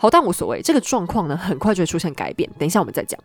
[0.01, 2.49] 好，但无所谓，这个状况呢，很快就会出现改变。
[2.57, 3.19] 等一下我们再讲。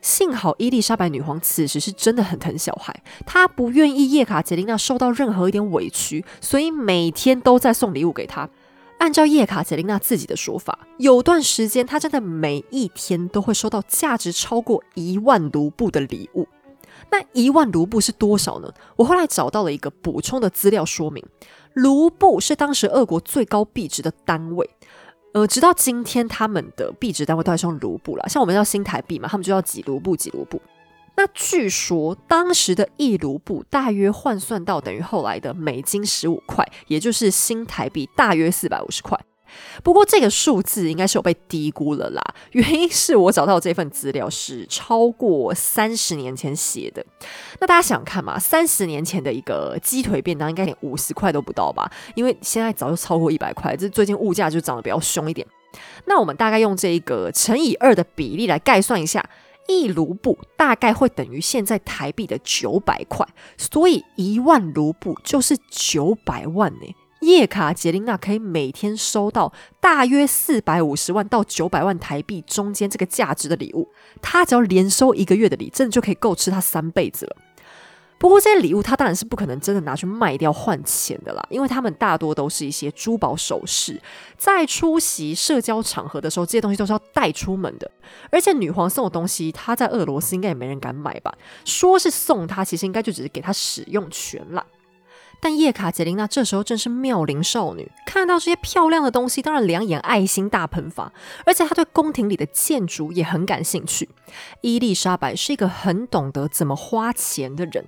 [0.00, 8.48] 幸好伊丽莎白女皇此时是真的很疼小孩，她不愿意叶卡捷琳娜受到任何一点委屈，所以每天都在送礼物给她。
[8.98, 16.46] 按照叶卡捷琳娜自己的说法，有段时间她真的每一天都会收到价值超过一万卢布的礼物。
[17.10, 18.72] 那一万卢布是多少呢？
[18.94, 21.24] 我后来找到了一个补充的资料说明，
[21.74, 24.70] 卢布是当时俄国最高币值的单位。
[25.32, 28.28] 呃，直到今天，他们的币值单位都还是用卢布了。
[28.28, 30.60] 像我们叫新台币嘛，他们就叫几卢布几卢布。
[31.16, 39.18] 那据说当时的一卢布大约换算到等于后来的美金十五块，也就是新台币大约四百五十块。
[39.82, 47.04] 不过这个数字应该是有被低估了啦，原因是我找到这份资料是超过三十年前写的。
[47.60, 48.38] 那大家想看嘛？
[48.38, 51.90] 三十年前的一个鸡腿便当应该连五十块都不到吧？
[52.14, 55.46] 因为现在早就超过一百块，这最近物价就涨得比较凶一点。
[56.06, 59.24] 那我们大概用这一个乘以二的比例来概算一下，
[59.68, 66.94] 一卢布大概会等于现在台币的九百块，所以一万卢布就是九百万呢。
[67.30, 73.88] 叶卡捷琳娜可以每天收到大约四百五十万到九百万台币中间这个价值的礼物，
[74.20, 77.36] 她只要连收一个月的礼，真的就可以够吃她三辈子了。
[78.18, 83.98] 不过这些礼物，她当然是不可能真的拿去卖掉换钱的啦，因为他们大多都是一些珠宝首饰，
[84.36, 87.90] 在出席社交场合的时候，这些东西都是要带出门的。
[88.30, 91.34] 而且女皇送的东西，她在俄罗斯应该也没人敢买吧？
[91.64, 94.62] 说是送她，其实应该就只是给她使用权啦。
[95.40, 101.12] 但叶卡捷琳娜这时候正是妙龄少女，看到这些漂亮的东西，当然两眼爱心大喷发。
[101.46, 104.08] 而且她对宫廷里的建筑也很感兴趣。
[104.60, 107.86] 伊丽莎白是一个很懂得怎么花钱的人。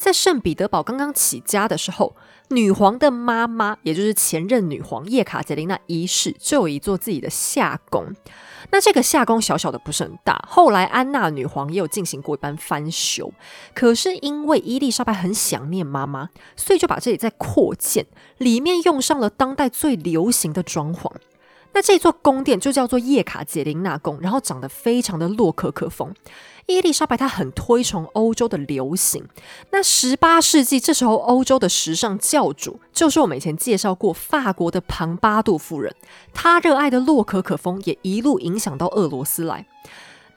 [0.00, 2.16] 在圣彼得堡刚刚起家的时候，
[2.48, 8.06] 女皇的妈妈，也就是前任女皇叶卡捷琳娜一世，就有一座自己的夏宫。
[8.70, 13.30] 那这个夏宫小小的不是很大，后来安娜女皇也有进行过一般翻修。
[13.74, 18.06] 可是因为伊丽莎白很想念妈妈，所以就把这里再扩建，
[18.38, 21.12] 里面用上了当代最流行的装潢。
[21.72, 26.14] 那这座宫殿就叫做叶卡捷琳娜宫，然后长得非常的洛可可风。
[26.66, 29.24] 伊丽莎白她很推崇欧洲的流行。
[29.70, 35.94] 那十八世纪这时候，欧洲的时尚教主就是我们以前介绍过法国的庞巴杜夫人，
[36.32, 39.66] 她热爱的洛可可风也一路影响到俄罗斯来。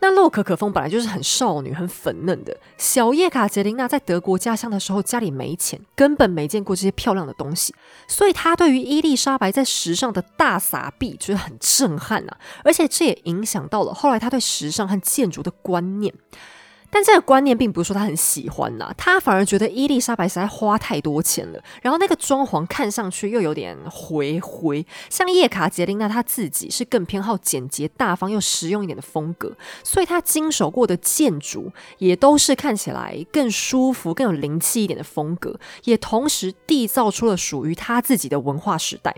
[0.04, 2.54] 那洛可可风本来就是很少女、很粉嫩的。
[2.78, 7.74] 小叶卡捷琳娜在德国家乡的时候，家里没钱，根本没见过这些漂亮的东西，
[8.06, 12.38] 所以她对于伊丽莎白在时尚的大撒币觉得很震撼啊。
[12.66, 16.14] 而且这也影响到了后来她对时尚和建筑的观念。
[16.94, 24.86] 但这个观念并不是说他很喜欢呐，他反而觉得伊丽莎白实在花太多钱了，然后那个装潢看上去又有点灰灰。
[25.10, 29.52] 像叶卡捷琳娜她自己是更偏好简洁大方又实用一点的风格，
[29.84, 39.16] 所以她经手过的建筑也都是看起来更舒服、更有灵气一点的风格，也同时缔造出了属于她自己的文化时代。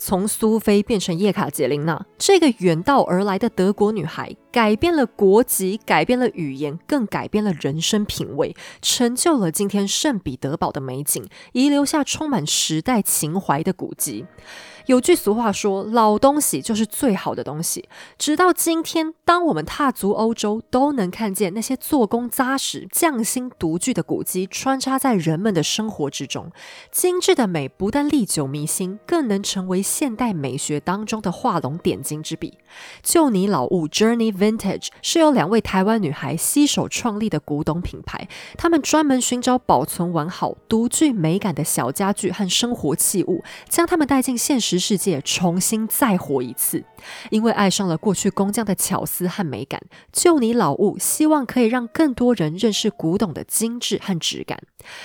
[0.00, 14.24] 从苏菲变成叶卡捷琳娜，这个远道而来的德国女孩，改变了国籍，改变了语言，更改变了人生品味，成就了今天圣彼得堡的美景，遗留下充满时代情怀的古迹。
[14.90, 26.50] 有句俗话说：“老东西就是最好的东西。”直到今天，当我们踏足欧洲，都能看见那些做工扎实、匠心独具的古迹穿插在人们的生活之中。
[26.90, 32.58] 精致的美不但历久弥新，更能成为现代美学当中的画龙点睛之笔。
[33.00, 38.26] 就你老物 Journey Vintage 是由两位台湾女孩携手创立的古董品牌，
[38.58, 44.79] 他们专门寻找保存完好、独具美感的小家具和生活器物，将它们带进现实。
[44.80, 46.82] 世界重新再活一次，
[47.30, 49.80] 因为爱上了过去工匠的巧思和美感。
[50.10, 54.58] 就你老物，希望可以让更多人认识古董的精致和质感。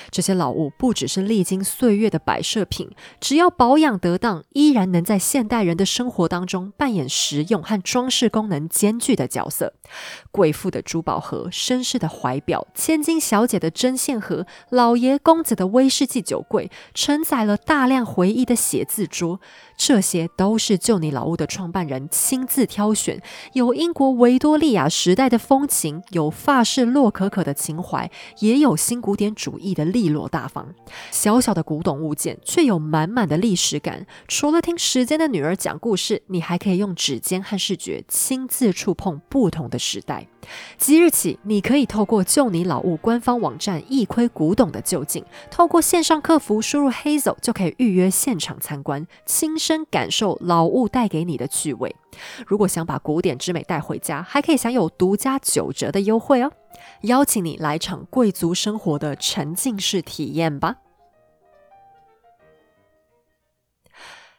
[0.09, 9.73] 这些老物不只是历经岁月的摆设品，只要保养得当，依然能在现代人的生活当中扮演实用和装饰功能兼具的角色。
[10.31, 19.41] 贵妇的珠宝盒、绅士的怀表、千金小姐的针线盒、老爷公子的威士忌酒柜，承载了大量回忆的写字桌。
[19.77, 23.21] 这些都是就你老屋的创办人亲自挑选，
[23.53, 30.73] 有英国维多利亚时代的风情，有法式洛可可的情怀，也有新古典主义的利落大方。
[31.11, 34.07] 小小的古董物件，却有满满的历史感。
[34.27, 40.27] 除了听时间的女儿讲故事，你还可以用指尖和视觉亲自触碰不同的时代。
[40.77, 51.95] 即日起，你可以透过就你老物官方网站一窥古董的究竟，透过线上客服输入 Hazel 就可以预约现场参观，亲身感受老物带给你的趣味。
[52.47, 56.51] 如果想把古典之美带回家，还可以享有独家九折的优惠哦！
[57.01, 60.77] 邀请你来场贵族生活的沉浸式体验吧。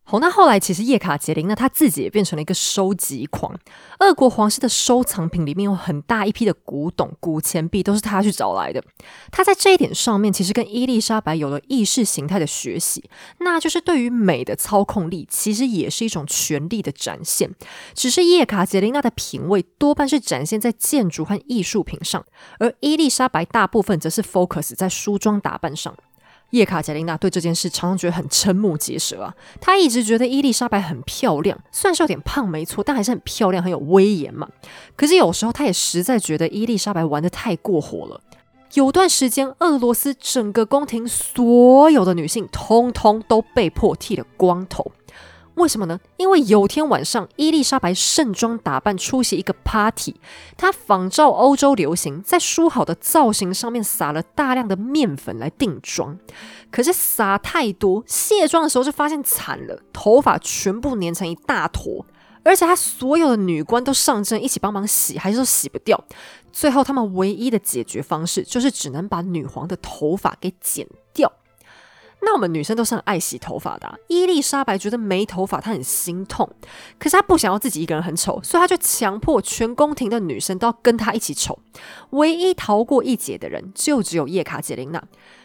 [0.09, 3.53] 好，那后来其实叶卡捷琳娜她自己也变成了一个收集狂。
[3.99, 8.81] 俄国皇室的收藏品里面有很大一批的古董、古钱币，都是她去找来的。
[9.33, 17.53] 她在这一点上面，其实跟伊丽莎白有了意识形态的学习，那就是对于美的操控力，其实也是一种权力的展现。
[17.93, 22.25] 只是叶卡捷琳娜的品味多半是展现在建筑和艺术品上，
[22.61, 25.93] 而伊丽莎白大部分则是 focus 在梳妆打扮上。
[26.51, 29.35] 叶卡捷琳娜对这件事常常觉得很瞠目结舌啊！
[29.61, 34.49] 她一直觉得伊丽莎白很漂亮，虽然是有点胖没错，但还是很漂亮，很有威严嘛。
[34.95, 38.21] 可是有时候她也实在觉得伊丽莎白玩的太过火了。
[38.75, 44.93] 有段时间，俄罗斯整个宫廷所有的女性通通都被迫剃了光头。
[45.57, 45.99] 为什么呢？
[46.19, 50.15] 因为有天晚上，伊丽莎白盛装打扮出席一个 party，
[50.57, 56.19] 她仿照欧洲流行，在梳好的造型上面撒了大量的面粉来定妆。
[56.71, 62.05] 可是撒太多，卸妆的时候就发现惨了，头发全部粘成一大坨，
[62.45, 65.99] 而且她所有的女官都上阵一起帮忙洗，还是都洗不掉。
[66.53, 70.87] 最后，他们唯一的解决方式就是只能把女皇的头发给剪。
[72.23, 74.01] 那我们女生都是很爱洗头发的。
[74.09, 76.49] 伊丽莎白觉得没头发她很心痛，
[76.99, 81.59] 可是她不想要自己一个人很丑，所以她就强迫全宫廷的女生都要跟她一起丑。
[82.11, 85.03] 唯一逃过一劫的人就只有叶卡捷琳娜。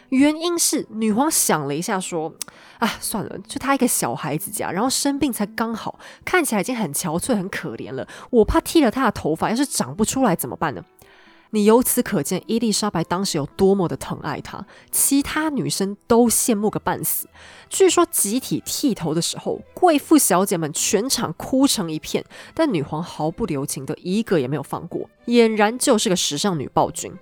[0.08, 2.34] 原因是女皇想了一下，说
[2.80, 8.06] ：“啊，算了，就她一个小孩子家，然后生病才刚好，看起来已经很憔悴、很可怜了。
[8.28, 10.84] 我怕剃了她的头发，要是长不出来怎么办呢？”
[11.54, 17.28] 你由此可见，伊丽莎白当时有多么的疼爱她，其他女生都羡慕个半死。
[17.68, 22.24] 据说集体剃头的时候，贵妇小姐们全场哭成一片，
[22.54, 27.12] 但女皇毫不留情的一个也没有放过，俨然就是个时尚女暴君。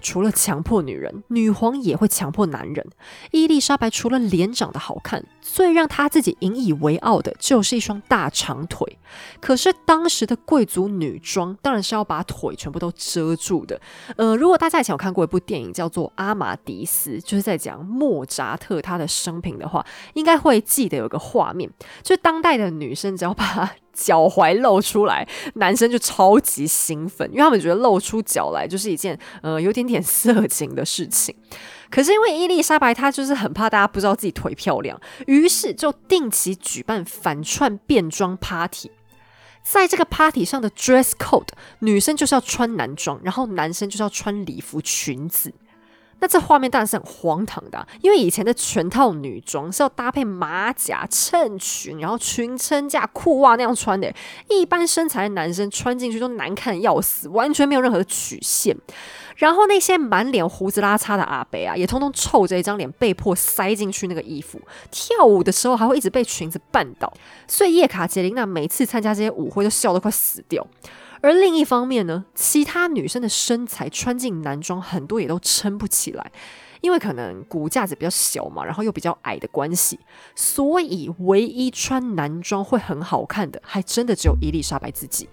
[0.00, 2.86] 除了强迫女人，女皇也会强迫男人。
[3.30, 8.98] 伊丽莎白除了脸长得好看，最让她自己引以为傲的就是一双大长腿。
[9.40, 13.80] 可是当时的贵族女装当然是要把腿全部都遮住的。
[14.16, 19.84] 呃，如果大家以前有看过一部电影叫做《阿玛迪斯》，就是在讲莫扎特他的生平的话，
[20.14, 21.70] 应该会记得有个画面，
[22.02, 31.34] 就是当代的女生只要把脚踝露出来，男生就超级兴奋，因为他们觉得露出脚来就是一件呃有点点色情的事情。
[31.90, 38.90] 可是因为伊丽莎白她就是很怕大家不知道自己腿漂亮，于是就定期举办反串变装 party。
[39.62, 41.48] 在这个 party 上的 dress code，
[41.80, 45.52] 女生就是要穿男装，然后男生就是要穿礼服裙子。
[46.20, 54.12] 那这画面当然是很荒唐的，因为以前的全套女装是要搭配马甲、衬裙，然后裙撑架、裤袜那样穿的。
[54.48, 58.76] 一般身材的男生穿进去都难看要死，完全没有任何曲线。
[59.36, 64.60] 然后那些满脸胡子拉碴的阿伯啊，也通通臭着一张脸，被迫塞进去那个衣服。
[64.90, 67.10] 跳舞的时候还会一直被裙子绊倒，
[67.48, 70.66] 所以叶卡捷琳娜每次参加这些舞会都笑得快死掉。
[71.22, 76.32] 而另一方面呢，其他女生的身材穿进男装，很多也都撑不起来，
[76.80, 80.00] 因为可能骨架子比较小嘛，然后又比较矮的关系，
[80.34, 85.28] 所以唯一穿男装会很好看的，还真的只有伊丽莎白自己。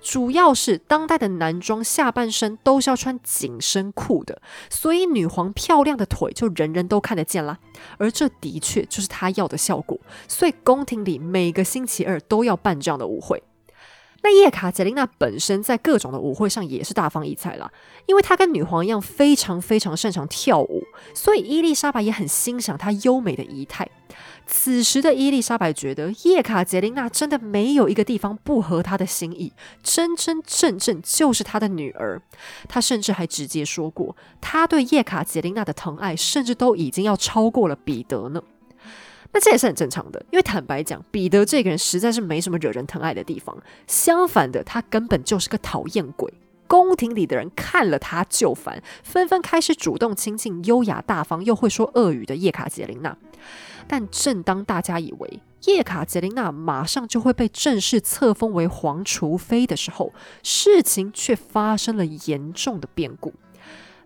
[0.00, 4.40] 主要是当代的男装下半身都是要穿紧身裤的，
[4.70, 7.58] 所以女皇漂亮的腿就人人都看得见啦。
[7.98, 13.42] 而这的确就是她要的效果，所以宫廷里每个星期二都要办这样的舞会。
[14.22, 17.70] 那叶卡捷琳娜本身在各种的舞会上也是大放异彩啦，
[18.06, 23.88] 因为她跟女皇一样非常非常擅长跳舞，所以伊丽莎白也很欣赏她优美的仪态。
[24.46, 29.52] 此时的伊丽莎白觉得叶卡捷琳娜真的没有一个地方不合她的心意，
[29.82, 32.20] 真真正正就是她的女儿。
[32.68, 38.42] 她甚至还直接说过，她对叶卡捷琳娜的疼爱甚至都已经要超过了彼得呢。
[39.32, 43.56] 那这也是很正常的，因为坦白讲，彼得这个人实在是没什么惹人疼爱的地方。
[43.86, 46.32] 相反的，他根本就是个讨厌鬼。
[46.66, 53.16] 宫廷里的人看了他就烦，纷纷开始主动亲近优雅大方又会说俄语的叶卡捷琳娜。
[53.86, 60.12] 但正当大家以为叶卡捷琳娜马上就会被正式册封为皇储妃的时候，
[60.42, 63.34] 事情却发生了严重的变故。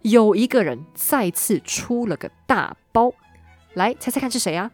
[0.02, 3.12] 有一个人再次出了个大包，
[3.74, 4.70] 来猜猜看是谁啊？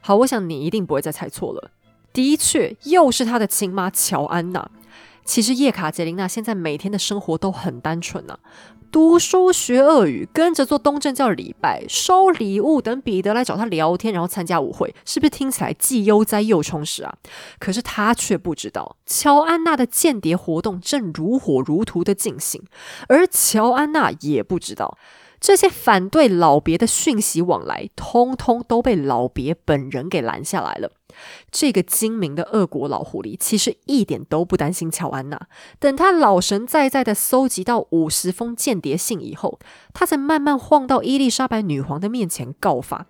[0.00, 1.70] 好，我想你一定不会再猜错了。
[2.12, 4.70] 的确，又是他的亲妈乔安娜。
[5.24, 8.38] 其实叶卡捷琳娜现在每天的生活都很单纯呐，
[8.90, 17.14] 读书、学俄语，跟着做东正教礼拜、收礼物，等彼得来找他聊天，然后参加舞会，是不是听起来既悠哉又充实啊？
[17.60, 22.64] 可是他却不知道，乔安娜的间谍活动正如火如荼的进行，
[23.06, 24.98] 而乔安娜也不知道。
[25.40, 30.92] 这些反对老别的讯息往来，通通都被老别本人给拦下来了。
[31.50, 35.48] 这个精明的俄国老狐狸其实一点都不担心乔安娜。
[35.78, 39.58] 等他老神在在的搜集到五十封间谍信以后，
[39.94, 43.06] 他才慢慢晃到伊丽莎白女皇的面前告发。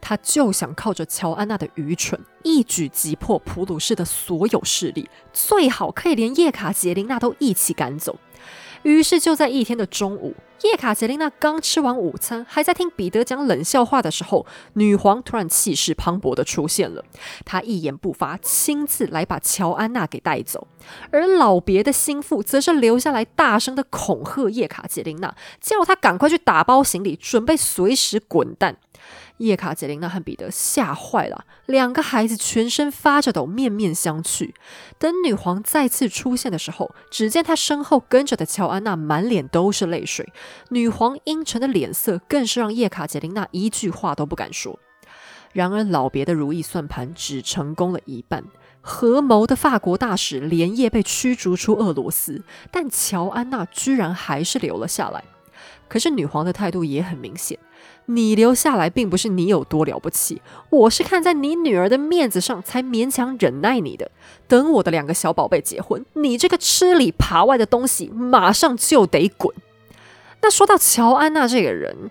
[0.00, 8.18] 他就想靠着乔安娜的愚蠢，一举击破普鲁士的所有势力，最好可以连叶卡捷琳娜都一起赶走。
[8.82, 10.34] 于是就在一天的中午。
[10.62, 17.04] 叶卡捷琳娜刚吃完午餐，还在听彼得讲冷笑话的时候，女皇突然气势磅礴的出现了。
[17.44, 20.68] 她一言不发，亲自来把乔安娜给带走。
[21.10, 28.76] 而老别的心腹则是留下来，大声的恐吓叶卡捷琳娜，叫她赶快去打包行李，准备随时滚蛋。
[29.38, 34.52] 叶卡捷琳娜和彼得吓坏了，两个孩子全身发着抖，面面相觑。
[34.98, 40.32] 等女皇再次出现的时候，只见她身后跟着的乔安娜满脸都是泪水，
[40.68, 44.78] 女皇阴沉的脸色更是让叶卡捷琳娜一句话都不敢说。
[45.52, 48.44] 然而，老别的如意算盘只成功了一半，
[48.80, 55.22] 合谋的法国大使连夜被驱逐出俄罗斯，但乔安娜居然还是留了下来。
[55.88, 57.58] 可是，女皇的态度也很明显。
[58.06, 64.10] 你留下来，并不是你有多了不起，我是看在你女儿的面子上才勉强忍耐你的。
[64.48, 69.54] 等我的两个小宝贝结婚，你这个吃里扒外的东西，马上就得滚。
[70.42, 72.10] 那说到乔安娜这个人，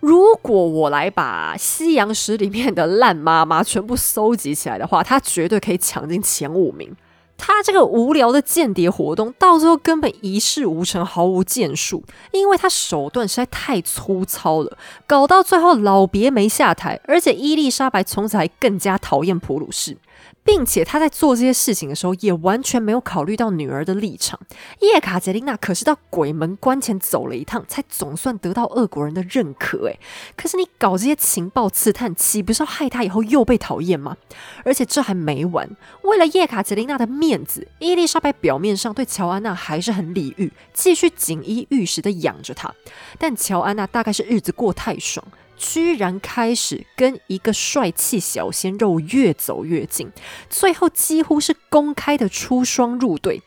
[0.00, 6.96] 如果我来把西洋史里面的烂妈妈全部搜集起来的话，她绝对可以抢进前五名。
[7.44, 14.78] 他这个无聊的间谍活动，到最后根本一事无成，毫无建树，因为他手段实在太粗糙了，
[15.08, 19.98] 搞到最后老别没下台，而且伊丽莎白从此还更加讨厌普鲁士。
[20.44, 24.40] 并且他在做这些事情的时候，也完全没有考虑到女儿的立场。
[24.80, 29.86] 叶卡捷琳娜可是到鬼门关前走了一趟，才总算得到俄国人的认可。
[29.86, 30.00] 诶，
[30.36, 34.16] 可是你搞这些情报刺探，岂不是要害他以后又被讨厌吗？
[34.64, 35.68] 而且这还没完，
[36.02, 42.74] 为了叶卡捷琳娜的命面子，伊丽莎白表面上对乔安娜还是很礼遇，继续锦衣玉食的养着她。
[43.18, 45.26] 但乔安娜大概是日子过太爽。
[45.56, 50.10] 居然开始跟一个帅气小鲜肉越走越近，
[50.50, 53.40] 最后几乎是公开的出双入对。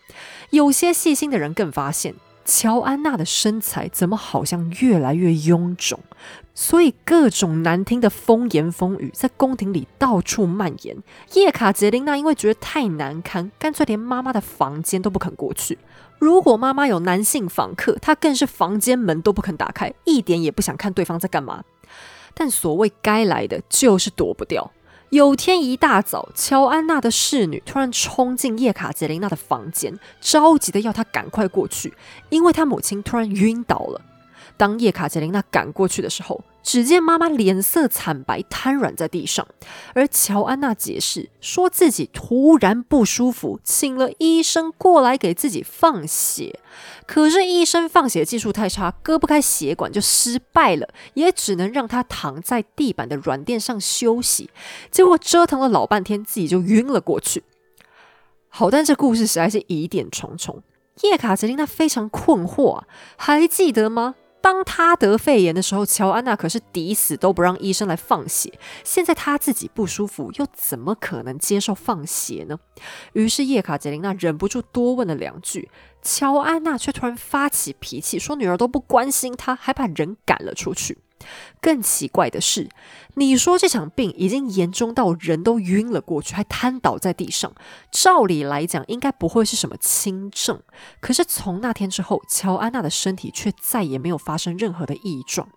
[0.51, 2.15] 有些细心的人更发现，
[2.45, 5.99] 乔安娜的身材怎么好像越来越臃肿，
[6.55, 10.97] 所以各种难听的风言风语在宫廷里到处蔓延。
[11.33, 15.77] 叶卡捷琳娜因为觉得太难堪，干脆连妈妈的房间都不肯过去。
[16.17, 21.65] 如果妈妈有男性访客，她更是房间门都不肯打开，一点也不想看对方在干嘛。
[22.33, 24.71] 但所谓该来的就是躲不掉。
[25.09, 31.93] 有天一大早，乔安娜的侍女突然冲进叶卡捷琳娜的房间，着急的要她赶快过去，
[32.29, 34.01] 因为她母亲突然晕倒了。
[34.57, 39.45] 当叶卡捷琳娜赶过去的时候，只见妈妈脸色惨白，瘫软在地上。
[39.93, 46.59] 而乔安娜解释说自己突然不舒服，请了医生过来给自己放血。
[47.05, 54.49] 可是医生放血技术太差，割不开血管就失败了，也只能让她躺在地板的软垫上休息。
[54.89, 57.43] 结果折腾了老半天，自己就晕了过去。
[58.49, 60.63] 好，但这故事实在是疑点重重。
[61.01, 62.87] 叶卡捷琳娜非常困惑啊，
[63.17, 64.15] 还记得吗？
[64.45, 68.53] 当他得肺炎的时候，乔安娜可是抵死都不让医生来放血。
[68.83, 72.59] 现在他自己不舒服，又怎么可能接受放血呢？
[73.13, 75.71] 于是叶卡捷琳娜忍不住多问了两句，
[76.03, 80.99] 乔安娜却突然发起脾气，说女儿都不关心她，还把人赶了出去。
[81.61, 82.69] 更奇怪的是，
[83.15, 87.53] 你说这场病已经严重到人都晕了过去，还瘫倒在地上。
[87.91, 90.61] 照理来讲，应该不会是什么轻症。
[90.99, 95.47] 可是从那天之后，乔安娜的身体却再也没有发生任何的异状。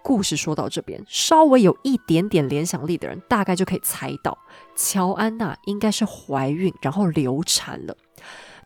[0.00, 4.38] 故事说到这边，稍微有一点点联想力的人，大概就可以猜到，
[4.76, 7.96] 乔安娜应该是怀孕，然后流产了。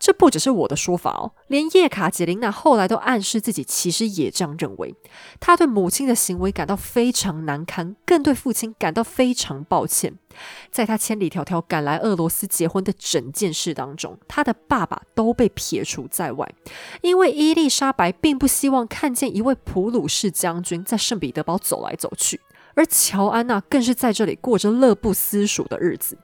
[0.02, 4.96] 这不只是我的说法哦，连叶卡捷琳娜后来都暗示自己其实也这样认为。
[5.38, 10.18] 她对母亲的行为感到非常难堪，更对父亲感到非常抱歉。
[10.72, 16.52] 在她千里迢迢赶来俄罗斯结婚的整件事当中，她的爸爸都被撇除在外，
[17.02, 22.40] 因为伊丽莎白并不希望看见一位普鲁士将军在圣彼得堡走来走去，
[22.74, 26.18] 而乔安娜更是在这里过着乐不思蜀的日子。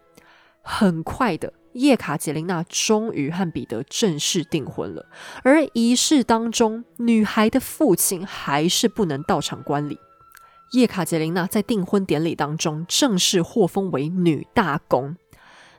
[0.62, 1.52] 很快的。
[1.78, 5.06] 叶卡捷琳娜终于和彼得正式订婚了，
[5.44, 9.98] 而仪式当中，女孩的父亲还是不能到场观礼。
[10.72, 15.16] 叶卡捷琳娜在订婚典礼当中正式获封为女大公。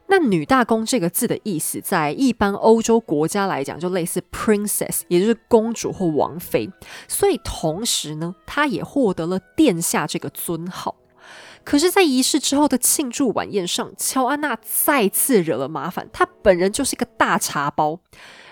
[0.08, 6.68] 那“女大公”这个字的意思，在一般欧洲国家来讲，就类似 princess，也就是公主或王妃。
[7.08, 10.95] 所以同时呢，她也获得了殿下这个尊号。
[11.70, 16.10] 可是，在仪式之后的庆祝晚宴上，乔安娜再次惹了麻烦。
[16.12, 18.00] 她本人就是一个大茶包。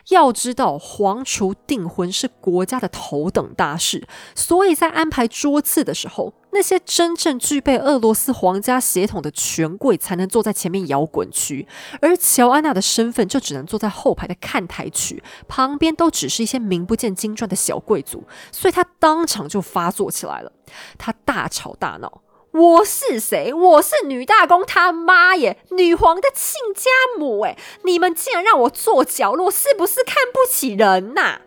[0.10, 11.68] 要知道，皇储订婚是国家的头等大事，所以在安排桌次的时候，那些真正具备俄罗斯皇家血统的权贵才能坐在前面摇滚区，
[12.00, 20.52] 而乔安娜的身份就只能坐在后排的看台区，旁边都只是一些名不见经传的小贵族，所以她当场就发作起来了，
[21.00, 22.22] 她大吵大闹。
[22.58, 23.54] 我是谁？
[23.54, 26.90] 我是女大公他妈耶，女皇的亲家
[27.20, 27.56] 母哎！
[27.84, 31.42] 你们竟然让我坐角落，是不是看不起人呐？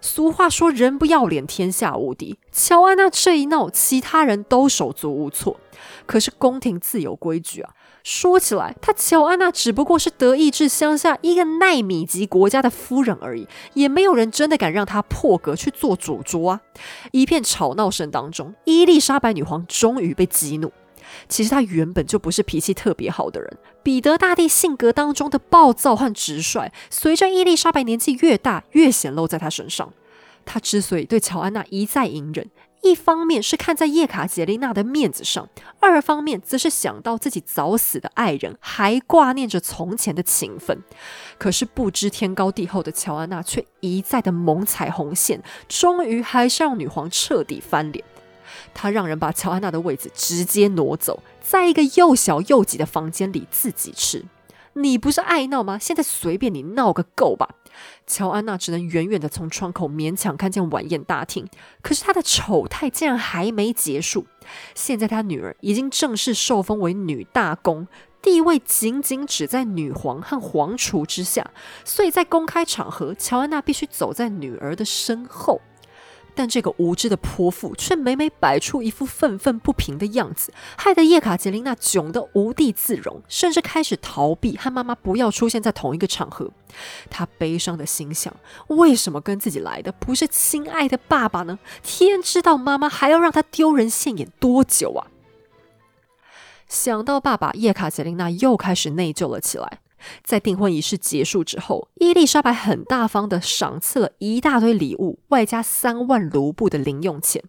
[0.00, 2.38] 俗话说，人不要脸，天下无敌。
[2.50, 5.60] 乔安娜这一闹，其他人都手足无措。
[6.06, 7.70] 可是宫廷自有规矩啊。
[8.06, 16.60] 说起来，她乔安娜只不过是德意志乡下一个奈米级国家的夫人而已，也没有人真的敢让她破格去做主桌啊！
[17.10, 20.72] 一片吵闹声当中，伊丽莎白女皇终于被激怒。
[21.28, 29.92] 其实她原本就不是脾气特别好的人，彼得大帝性格当中的暴躁和直率，随着伊丽莎白年纪越大，越显露在她身上。
[30.44, 32.48] 她之所以对乔安娜一再隐忍，
[32.86, 35.48] 一方面是看在叶卡捷琳娜的面子上，
[35.80, 40.82] 二方面则是想到自己早死的爱人，还挂念着从前的情分。
[41.38, 48.04] 可是不知天高地厚的乔安娜却一再的猛踩红线，终于还是让女皇彻底翻脸。
[48.72, 54.24] 她让人把乔安娜的位子直接挪走，在一个又小又挤的房间里自己吃。
[54.76, 55.78] 你不是爱闹吗？
[55.78, 57.48] 现在随便你闹个够吧！
[58.06, 61.48] 乔安娜只能远远的从窗口勉强看见晚宴大厅，
[61.82, 64.26] 可是她的丑态竟然还没结束。
[64.74, 67.88] 现在她女儿已经正式受封为女大公，
[68.20, 71.50] 地位仅仅只在女皇和皇储之下，
[71.84, 75.62] 所以在公开场合，乔安娜必须走在女儿的身后。
[76.36, 86.50] 但这个无知的泼妇却每每摆出一副愤愤不平的样子，害得叶卡捷琳娜窘得无地自容，甚至开始逃避，和妈妈不要出现在同一个场合。
[87.08, 88.36] 她悲伤的心想：
[88.68, 91.58] 为什么跟自己来的不是亲爱的爸爸呢？
[91.82, 95.08] 天知道妈妈还要让他丢人现眼多久啊！
[96.68, 99.80] 想到爸爸，叶卡捷琳娜又开始内疚了起来。
[100.24, 107.42] 在订婚仪式结束之后，伊丽莎白很大方的赏赐了一大堆礼物，外加三万卢布的零用钱。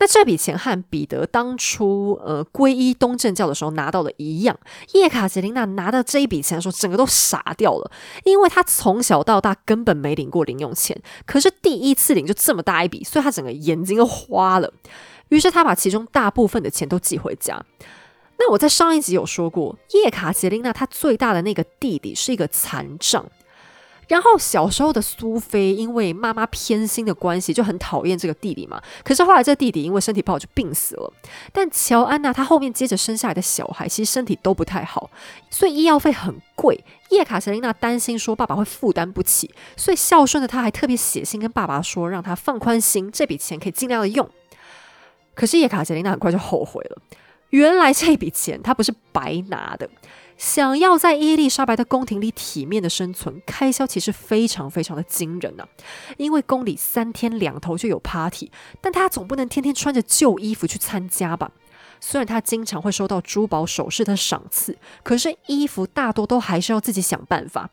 [0.00, 4.58] 那这笔钱和彼得当初呃皈依东正教的时候拿到的一样。
[4.92, 7.88] 叶卡捷琳娜拿到这一笔钱的时候，整个都傻掉了，
[8.24, 14.72] 因为她从小到大根本没领过零用钱，可是第一次领就这么大一笔，所以她整个眼睛都花了。
[15.28, 17.64] 于是她把其中大部分的钱都寄回家。
[18.38, 23.24] 那我在上一集有说过，叶卡捷琳娜她最大的那个弟弟是一个残障，
[24.08, 28.82] 然后小时候的苏菲因为妈妈偏心的关系就很讨厌这个弟弟嘛。
[29.02, 31.12] 可是后来这个弟弟因为身体不好就病死了。
[31.52, 35.10] 但乔安娜她后面接着生下来的小孩其实身体都不太好，
[35.48, 36.84] 所以医药费很贵。
[37.10, 44.28] 叶卡捷琳娜担心说爸爸会负担不起，所以孝顺的她还特别写信跟爸爸说，让他放宽心，这笔钱可以尽量的用。
[45.34, 46.98] 可是叶卡捷琳娜很快就后悔了。
[47.54, 49.88] 原来这笔钱他不是白拿的，
[50.36, 55.68] 想要在伊丽莎白的宫廷里体面的生存，开销其实非常非常的惊人啊。
[56.16, 58.50] 因为宫里三天两头就有 party，
[58.80, 61.52] 但他总不能天天穿着旧衣服去参加吧。
[62.06, 67.70] 虽然他经常会收到珠宝首饰的赏赐，可是衣服大多都还是要自己想办法。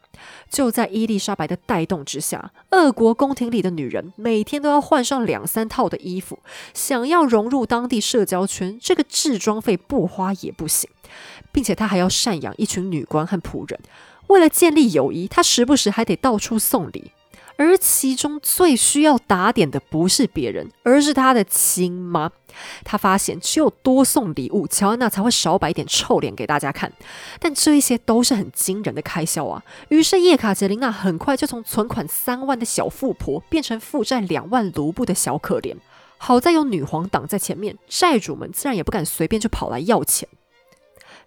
[0.50, 6.40] 就在伊丽莎白的带动之下，俄国宫廷里的女人每天都要换上两三套的衣服，
[6.74, 10.90] 想要融入当地社交圈，这个制装费不花也不行。
[11.52, 13.78] 并且她还要赡养一群女官和仆人，
[14.28, 17.12] 为了建立友谊，她时不时还得到处送礼。
[17.62, 22.32] 而其中最需要打点的不是别人，而是他的亲妈。
[22.84, 26.92] 他发现只有多送礼物，乔安娜才会少摆点臭脸给大家看。
[27.40, 29.64] 但这一些都是很惊人的开销啊！
[29.90, 35.76] 于是叶卡捷琳娜很快就从存款三万的小富婆变成负债两万卢布的小可怜。
[36.18, 40.28] 好在有女皇挡在前面，债主们自然也不敢随便就跑来要钱。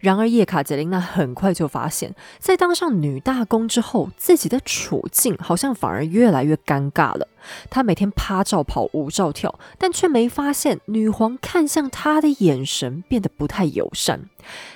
[0.05, 7.27] 然而，叶卡捷琳娜很快就发现，在当上女大公之后，自己的处境好像反而越来越尴尬了。
[7.71, 14.29] 她每天趴照跑，舞照跳，但却没发现女皇看向她的眼神变得不太友善。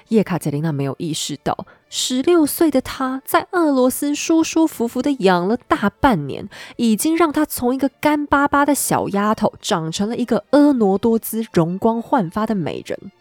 [0.09, 13.12] 叶卡捷琳娜没有意识到，十六岁的她在俄罗斯舒舒服服的养了大半年，已经让她从一个干巴巴的小丫头，长成了一个婀娜多姿、容光焕发的美人。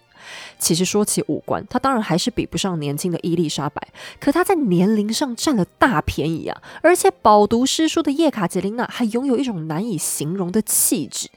[0.59, 3.87] 其实说起五官，她当然还是比不上年轻的伊丽莎白，
[4.19, 6.61] 可她在年龄上占了大便宜啊！
[6.81, 11.29] 而且饱读诗书的叶卡捷琳娜还拥有一种难以形容的气质。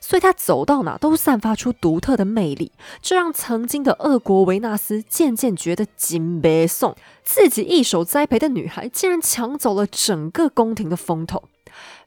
[0.00, 2.70] 所以他走到哪都散发出独特的魅力，
[3.02, 6.94] 这让曾经的俄国维纳斯渐渐觉得金杯送
[7.24, 11.42] 自己一手栽培的女孩竟然抢走了整个宫廷的风头。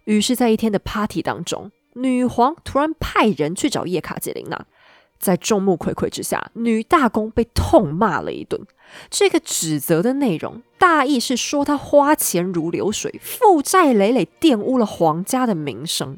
[0.05, 4.65] 于是，在一天的 party 当中，女皇突然派人去找叶卡捷琳娜，
[5.21, 8.59] 在众目睽睽之下，女大公被痛骂了一顿。
[9.09, 16.17] 这个指责的内容大意是说，她花钱如流水，负债累累，玷污了皇家的名声。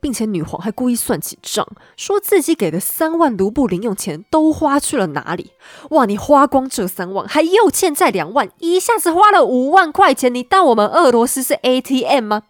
[0.00, 5.50] 并且女皇还故意算起账，说自己给的三万卢布零用钱都花去了哪里？
[5.90, 12.42] 哇，你花光这三万，还又欠债两万，一下子花了五万块钱，你当我们俄罗斯是 ATM 吗？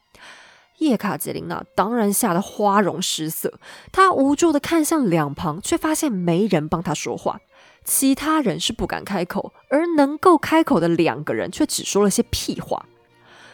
[0.78, 3.58] 叶卡捷琳娜当然吓得花容失色，
[3.92, 7.40] 她无助的看向两旁，却发现没人帮她说话。
[7.84, 12.86] 其他人是不敢开口，而能够开口的两个人却只说了些屁话。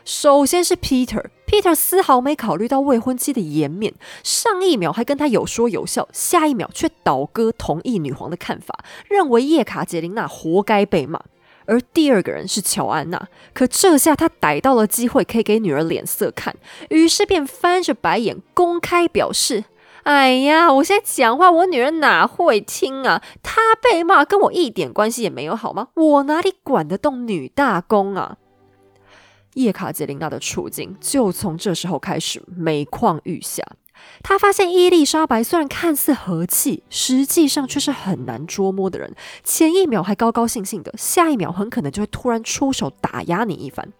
[0.04, 11.22] 首先是 Peter，Peter 丝毫没考虑到未婚妻的颜面，上一秒还跟他有说有笑，下一秒却倒戈同意女皇的看法，认为叶卡捷琳娜活该被骂。
[11.66, 16.54] 而第二个人是乔安娜，可这下他逮到了机会，可以给女儿脸色看，
[16.90, 19.64] 于是便翻着白眼，公开表示
[20.04, 23.22] ：“哎呀，我现在讲话，我女儿哪会听啊？
[23.42, 25.88] 她被骂跟我一点关系也没有，好吗？
[25.94, 28.36] 我哪里管得动女大公啊？”
[29.54, 33.64] 叶卡捷琳娜的处境就从这时候开始每况愈下。
[34.22, 39.14] 她发现伊丽莎白虽然看似和气，实际上却是很难捉摸的人。
[39.42, 43.92] 前一秒还高高兴兴的，下一秒很可能就会突然出手打压你一番。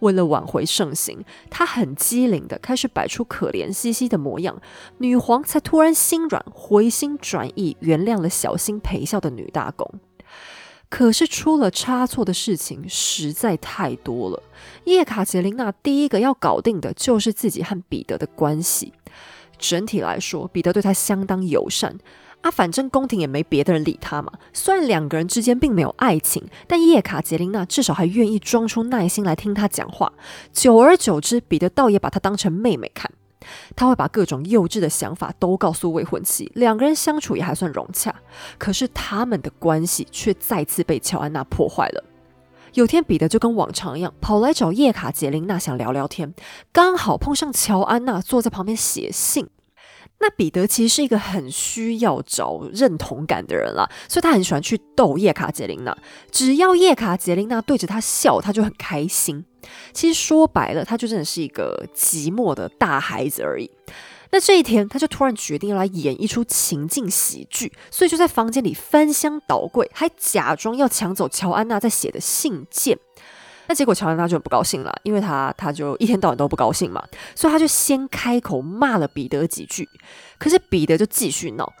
[0.00, 4.60] 为了挽回盛行，她很机灵的开始摆出可怜兮兮的模样，
[4.98, 10.00] 女皇才突然心软，回心转意，原谅了小心陪笑的女大公。
[10.88, 14.40] 可是出了差错的事情实在太多了。
[14.84, 18.92] 叶卡捷琳娜第一个要搞定的就是自己和彼得的关系。
[19.58, 21.96] 整体来说，彼得对他相当友善
[22.42, 24.32] 啊，反正宫廷也没别的人理他嘛。
[24.52, 30.12] 虽然两个人之间并没有爱情，但叶卡捷琳娜至少还愿意装出耐心来听他讲话。
[30.52, 33.10] 久而久之，彼得倒也把她当成妹妹看。
[33.76, 38.12] 他会把各种幼稚的想法都告诉未婚妻，两个人相处也还算融洽。
[38.58, 42.04] 可是他们的关系却再次被乔安娜破坏了。
[42.76, 46.34] 有天，彼得就跟往常一样跑来找叶卡捷琳娜，想聊聊天，
[46.72, 49.48] 刚好碰上乔安娜坐在旁边写信。
[50.18, 55.96] 那彼得其实是一个很需要找认同感的人啦，所以他很喜欢去逗叶卡捷琳娜。
[56.30, 59.44] 只要叶卡捷琳娜对着他笑，他就很开心。
[59.92, 63.70] 其实说白了，他就真的是一个寂寞的大孩子而已。
[64.30, 72.98] 那这一天，他就突然决定要来演一出情境喜剧，所以就在房间里翻箱倒柜，还假装要抢走乔安娜在写的信件。
[73.68, 77.04] 那结果乔安娜就很不高兴了，因为他他就一天到晚都不高兴嘛，
[77.34, 79.88] 所以他就先开口骂了彼得几句。
[80.38, 81.72] 可是彼得就继续闹，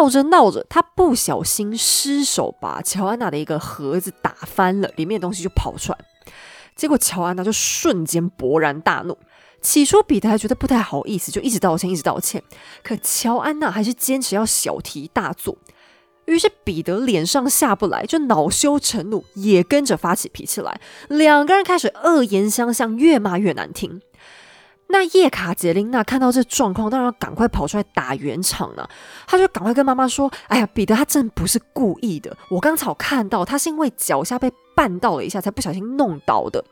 [0.00, 5.98] 闹着闹着，他不小心失手把乔安娜的一个盒子打翻了，里面的东西就跑出来。
[6.74, 9.18] 结果乔安娜就瞬间勃然大怒。
[9.60, 12.42] 起初彼得还觉得不太好意思，就一直道歉，一直道歉。
[12.82, 15.56] 可乔安娜还是坚持要小题大做。
[16.26, 20.80] 于是彼得脸上下不来，就恼羞成怒，也跟着发起脾气来。
[21.08, 24.00] 两个人开始恶言相向，越骂越难听。
[24.88, 28.88] 那叶卡捷琳娜看到这状况，当然要赶快跑出来打圆场了。
[29.26, 36.64] 她就赶快跟妈妈说：“哎呀，彼得他真不是故意的，我刚才看到他是因为脚下被绊到了一下，才不小心弄倒的。”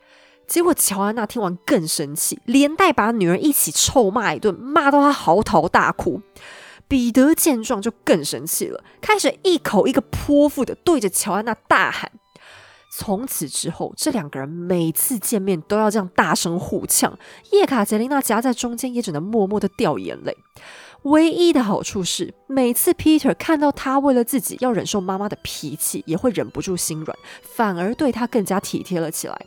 [0.47, 6.21] 结果乔安娜听完更生气，连带把女儿一起臭骂一顿，骂到她嚎啕大哭。
[6.87, 12.13] 彼得见状就更生气了，开始一口一个泼妇的对着乔安娜大喊。
[12.97, 17.19] 从此之后，这两个人每次见面都要这样大声互呛。
[17.51, 20.37] 叶卡捷琳娜夹在中间，也只能默默的掉眼泪。
[21.03, 29.47] 唯一的好处是，每次 Peter 看到他为了自己要忍受妈妈的脾气，也会忍不住心软，反而对他更加体贴了起来。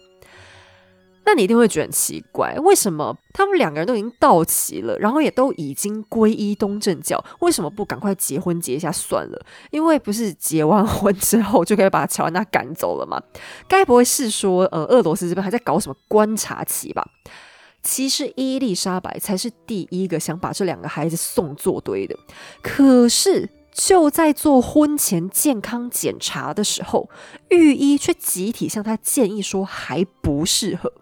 [1.28, 9.46] 那你一定会觉得很奇怪，为什么他们两个人都已经到齐了，然后也都已经皈依东正教，为什么不赶快结婚结一下算了？
[9.70, 13.22] 因为不是结完 婚之后就可以把乔安娜赶走了吗？
[13.68, 17.06] 该不会是说，呃，俄罗斯这边还在搞什么观察期吧？
[17.84, 22.18] 其实伊丽莎白才是第一个想把这两个孩子送作堆的。
[22.62, 27.10] 可是就在做婚前健康检查的时候，
[27.50, 30.94] 御医却集体向他建议说还不适合。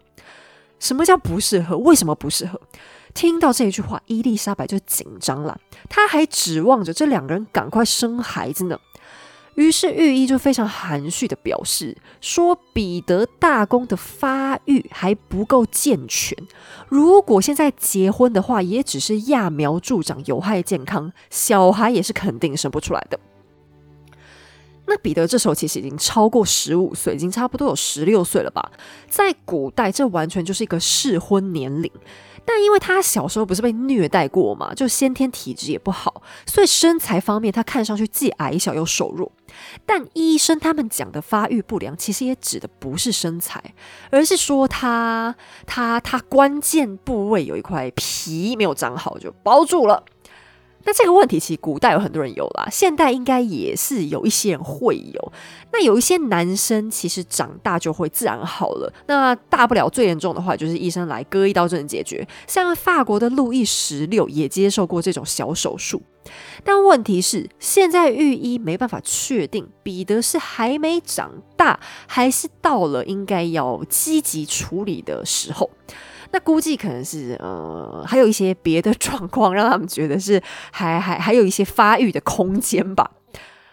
[0.78, 1.76] 什么叫不适合？
[1.78, 2.60] 为什么不适合？
[3.14, 5.58] 听到这一句话，伊丽莎白就紧张了。
[5.88, 8.78] 她还指望着这两个人赶快生孩子呢。
[9.54, 16.36] 于是御医就非常含蓄的表示说，彼得大公的发育还不够健全，
[16.90, 23.18] 如果现在结婚的话，也只是揠苗助长，有害健康，小孩也是肯定生不出来的。
[24.86, 28.70] 那彼得这时候其实已经超过十五岁，已经差不多有十六岁了吧？
[29.08, 31.90] 在古代，这完全就是一个适婚年龄。
[32.48, 39.32] 但因为他小时候不是被虐待过嘛，就先天体质也不好，所以身材方面他看上去既矮小又瘦弱。
[39.84, 43.60] 但医生他们讲的发育不良，其实也指的不是身材，
[44.10, 45.34] 而是说他
[45.66, 50.04] 他他关键部位有一块皮没有长好，就包住了。
[50.86, 55.32] 那这个问题其实古代有很多人有啦，现代应该也是有一些人会有。
[55.72, 62.26] 那有一些男生其实长大就会自然好了，那大不了最严重的话就是医生来割一刀就能解决。
[62.46, 66.00] 像法国的路易十六也接受过这种小手术，
[66.62, 75.68] 但问题是现在御医没办法确定彼得是还没长大，还是到了应该要积极处理的时候。
[76.32, 83.10] 那估计可能是呃，还有一些别的状况，让他们觉得是还 还还有一些发育的空间吧。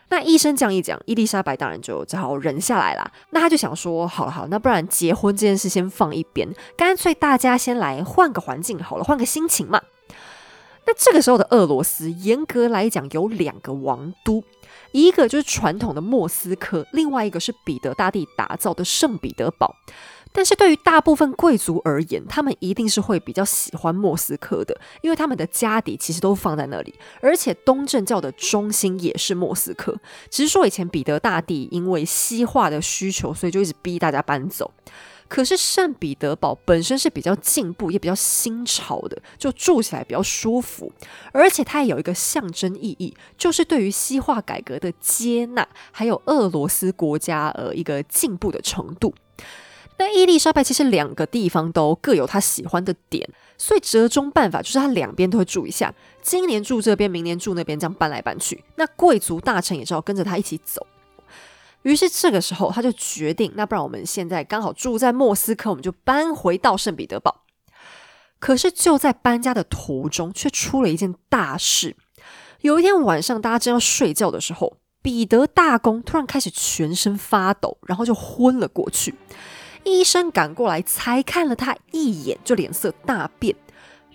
[0.09, 3.11] 那医生这样一讲，伊丽莎白当然就只好忍下来了。
[3.31, 6.47] 那他就想说，好了好，那不然结婚这件事先放一边，
[6.77, 9.81] 干脆大家先来换个环境好了，换个心情嘛。
[10.85, 14.43] 那这个时候的俄罗斯，严格来讲有两个王都，
[14.91, 19.73] 一个就是传统的莫斯科，另外一个是彼得大帝打造的圣彼得堡。
[20.33, 29.95] 但是对于大部分贵族而言，他们一定是会比较喜欢莫斯科的，因为他们的家底其实都放在那里，而且东正教的中心也是莫斯科。
[30.29, 34.69] 只是说以前彼得大帝因为西化的需求，所以就一直逼大家搬走。
[35.29, 40.91] 可是圣彼得堡本身是比较进步，也比较新潮的，就住起来比较舒服，
[41.31, 49.13] 而且它也有一个象征意义，就是对于西化改革的接纳，还有俄罗斯国家呃一个进步的程度。
[49.97, 58.63] 那伊丽莎白其实两个地方都各有她喜欢的点，所以折中办法就是她两边都会住一下，今年住这边，明年住那边，这样搬来搬去。
[58.75, 60.85] 那贵族大臣也知道跟着他一起走。
[61.83, 67.41] 于是这个时候，他就决定，那不然我们现在刚好住在莫斯科，我们就搬回到圣彼得堡。
[68.39, 71.95] 可是就在搬家的途中，却出了一件大事。
[72.61, 79.13] 有一天晚上，大家正要睡觉的时候，彼得大公突然开始全身发抖，然后就昏了过去。
[79.83, 83.55] 医生赶过来，才看了他一眼，就脸色大变。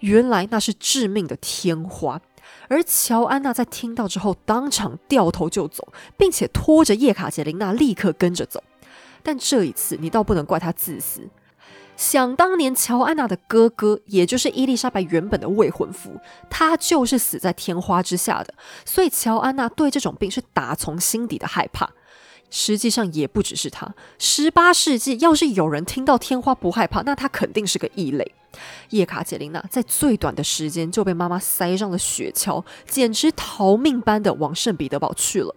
[0.01, 2.21] 原来那是致命的天花。
[2.69, 8.63] 而乔安娜在听到之后，当场掉头就走，并且拖着叶卡捷琳娜立刻跟着走。
[9.23, 11.29] 但这一次，你倒不能怪她自私。
[11.97, 18.55] 想当年，乔安娜的哥哥，也就是伊丽莎白原本的未婚夫，他就是死在天花之下的。
[18.85, 21.91] 所以，乔安娜对这种病是打从心底的害怕。
[22.51, 23.95] 实际上也不只是他。
[24.19, 28.35] 十八世纪，要是有人听到天花不害怕，那他肯定是个异类。
[28.91, 35.55] 叶卡捷琳娜在最短的时间就被妈妈塞上了雪橇，简直逃命般的往圣彼得堡去了。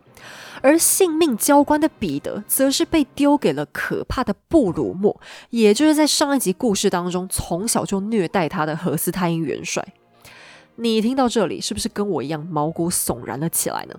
[0.62, 5.20] 而性命交关的彼得，则是被丢给了可怕的布鲁默，
[5.50, 9.84] 也就是在上一集故事当中从小就虐待他的何斯泰因元帅。
[10.76, 13.96] 你听到这里，是不是跟我一样毛骨悚然了起来呢？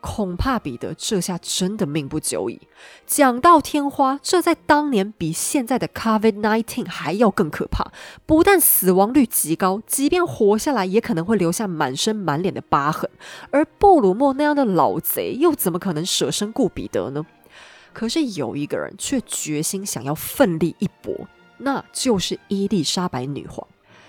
[0.00, 2.60] 恐怕彼得这下真的命不久矣。
[3.06, 7.92] 讲到天花，这在当年比现在的 COVID-19 还要更可怕。
[8.26, 13.08] 不但死亡率极高，即便活下来，也可能会留下满身满脸的疤痕。
[13.50, 17.24] 而布鲁默那样的老贼，又怎么可能舍身顾彼得呢？
[17.92, 23.66] 可是有一个人却决心想要奋力一搏，那就是伊丽莎白女皇。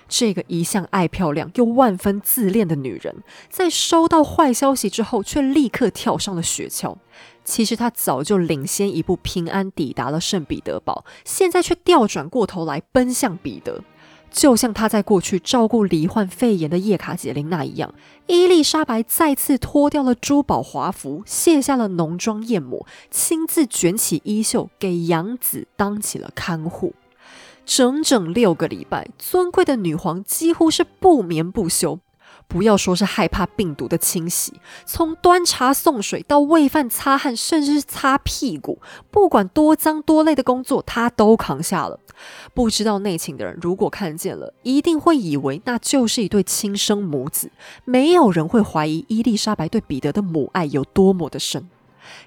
[0.08, 6.98] 这个一向爱漂亮又万分自恋的女人，在收到坏消息之后，却立刻跳上了雪橇。
[7.44, 13.84] 其实她早就领先一步，平安抵达了圣彼得堡，现在却调转过头来奔向彼得，
[14.32, 17.94] 就像她在过去照顾罹患肺炎的叶卡捷琳娜一样。
[18.28, 26.94] 伊丽莎白再次脱掉了珠宝华服，卸下了浓妆艳抹，亲自卷起衣袖，给养子当起了看护。
[27.66, 32.00] 整整六个礼拜，尊贵的女皇几乎是不眠不休。
[32.46, 34.54] 不要说是害怕病毒的侵袭，
[34.86, 42.00] 从端茶送水到喂饭、擦汗，甚至是擦屁股，不管多脏多累的工作，她都扛下了。
[42.54, 47.50] 不知道内情的人，如果看见了，一定会以为那就是一对亲生母子。
[47.86, 51.70] 没有人会怀疑伊丽莎白对彼得的母爱有多么的深。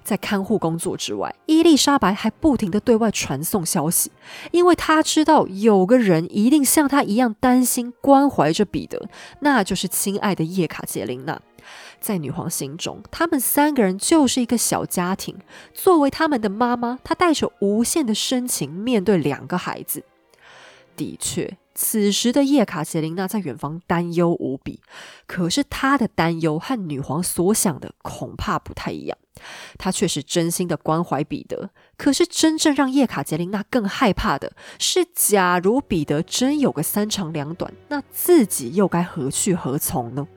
[0.03, 4.11] 在看护工作之外，伊丽莎白还不停的对外传送消息，
[4.51, 9.09] 因为她知道有个人一定像她一样担心、关怀着彼得，
[9.41, 11.41] 那就是亲爱的叶卡捷琳娜。
[11.99, 15.35] 在女皇心中，他们三个人就是一个小家庭。
[15.73, 20.03] 作为他们的妈妈，她带着无限的深情面对两个孩子。
[20.95, 21.57] 的确。
[21.79, 24.81] 此时的叶卡捷琳娜在远方担忧无比，
[25.27, 29.15] 可是她的担忧和女皇所想的恐怕不太一样。
[29.77, 40.27] 她却是真心的关怀彼得，可是真正让叶卡捷琳娜更害怕的是，假如彼得真有个三长两短，那自己又该何去何从呢？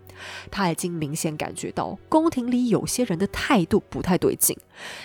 [0.51, 4.57] 他已经明显感觉到宫廷里有些人的态度不太对劲，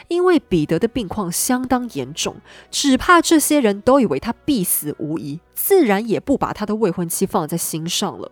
[0.07, 2.35] 因为彼得的病况相当严重，
[2.71, 8.31] 只怕这些人都以为他必死无疑，自然也不把他的未婚妻放在心上了。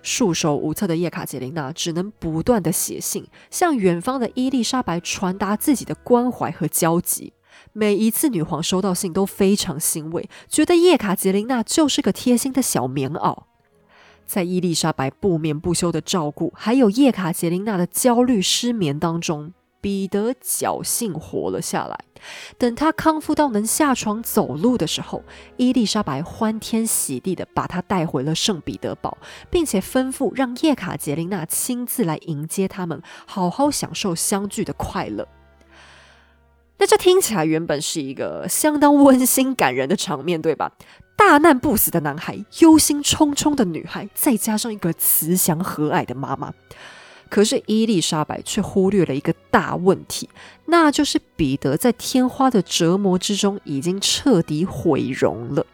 [0.00, 7.32] 束手无策的叶卡捷琳娜只能不断的写信，向远方的伊丽莎白传达自己的关怀和焦急。
[7.72, 13.47] 每一次女皇收到信都非常欣慰，觉得叶卡捷琳娜就是个贴心的小棉袄。
[14.28, 21.98] 在伊丽莎白不眠不休的照顾，还有叶卡捷琳娜的焦虑失眠当中，彼得侥幸活了下来。
[22.58, 25.24] 等他康复到能下床走路的时候，
[25.56, 29.16] 伊丽莎白欢天喜地的把他带回了圣彼得堡，
[29.48, 35.26] 并且吩咐让叶卡捷琳娜亲自来迎接他们，好好享受相聚的快乐。
[36.80, 40.72] 那这听起来原本是一个相当温馨感人的场面，对吧？
[41.18, 46.54] 大难不死的男孩，忧心忡忡的女孩，再加上一个慈祥和蔼的妈妈。
[47.28, 50.30] 可是伊丽莎白却忽略了一个大问题，
[50.66, 55.66] 那就是彼得在天花的折磨之中已经彻底毁容了。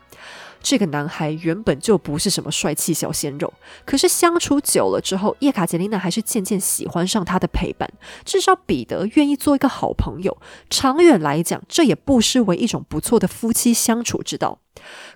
[0.64, 3.52] 这个男孩原本就不是什么帅气小鲜肉，
[3.84, 7.92] 可是相处久了之后，叶卡捷琳娜还是渐渐喜欢上他的陪伴。
[8.24, 10.38] 至少彼得愿意做一个好朋友，
[10.70, 14.60] 长远来讲，这也不失为一种不错的夫妻相处之道。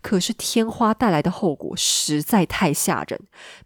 [0.02, 3.18] 可是天花带来的后果实在太吓人，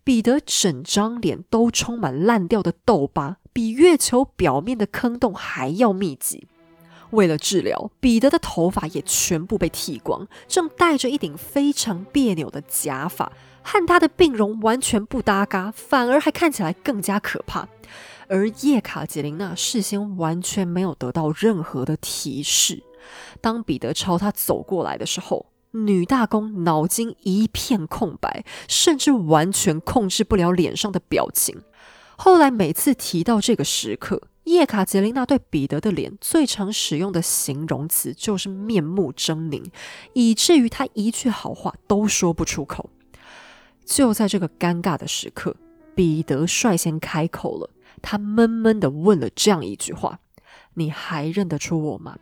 [0.05, 6.47] 彼得整张脸都充满烂掉的痘疤，比月球表面的坑洞还要密集。
[7.13, 13.33] 为了治疗，彼得的头发也全部被剃光，正戴着一顶非常别扭的假发，
[13.63, 17.69] 和他的病容完全不搭嘎，反而还看起来更加可怕。
[18.29, 22.83] 而叶卡捷琳娜事先完全没有得到任何的提示，
[23.41, 31.63] 当彼得朝他走过来的时候，女大公脑筋一片空白，甚至完全控制不了脸上的表情。
[32.17, 39.65] 后来每次提到这个时刻，叶卡捷琳娜对彼得的脸最常使用的形容词就是面目狰狞，
[40.15, 42.91] 以至于他一句好话都说不出口。
[43.85, 45.55] 就在这个尴尬的时刻，
[45.95, 47.71] 彼得率先开口了，
[48.01, 50.19] 他闷闷的问了这样一句话
[50.75, 52.17] ：“你还认得出我吗？”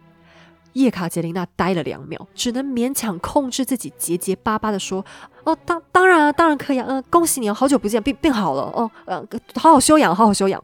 [0.74, 5.04] 叶卡捷琳娜呆了两秒，只能勉强控制自己结结巴巴的说
[5.44, 10.62] ：“哦，当当然啊，当然可以啊，嗯，恭喜你，好久不见，病病好了哦，呃，好好休养，好好休养。”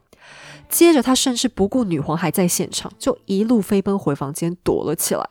[0.69, 5.29] 接着，他甚至不顾女皇还在现场，就一路飞奔回房间躲了起来。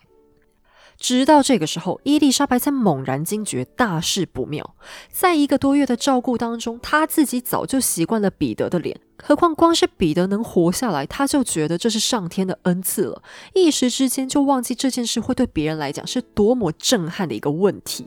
[0.98, 4.74] 直到这个时候，伊丽莎白才猛然惊觉大事不妙。
[5.12, 13.22] 在一个多月的照顾当中，她自己早就习惯了彼得的脸，何况光是彼得能活下来，她就觉得这是上天的恩赐了。
[13.52, 18.06] 一时之间就忘记这件事会对别人来讲是多么震撼的一个问题。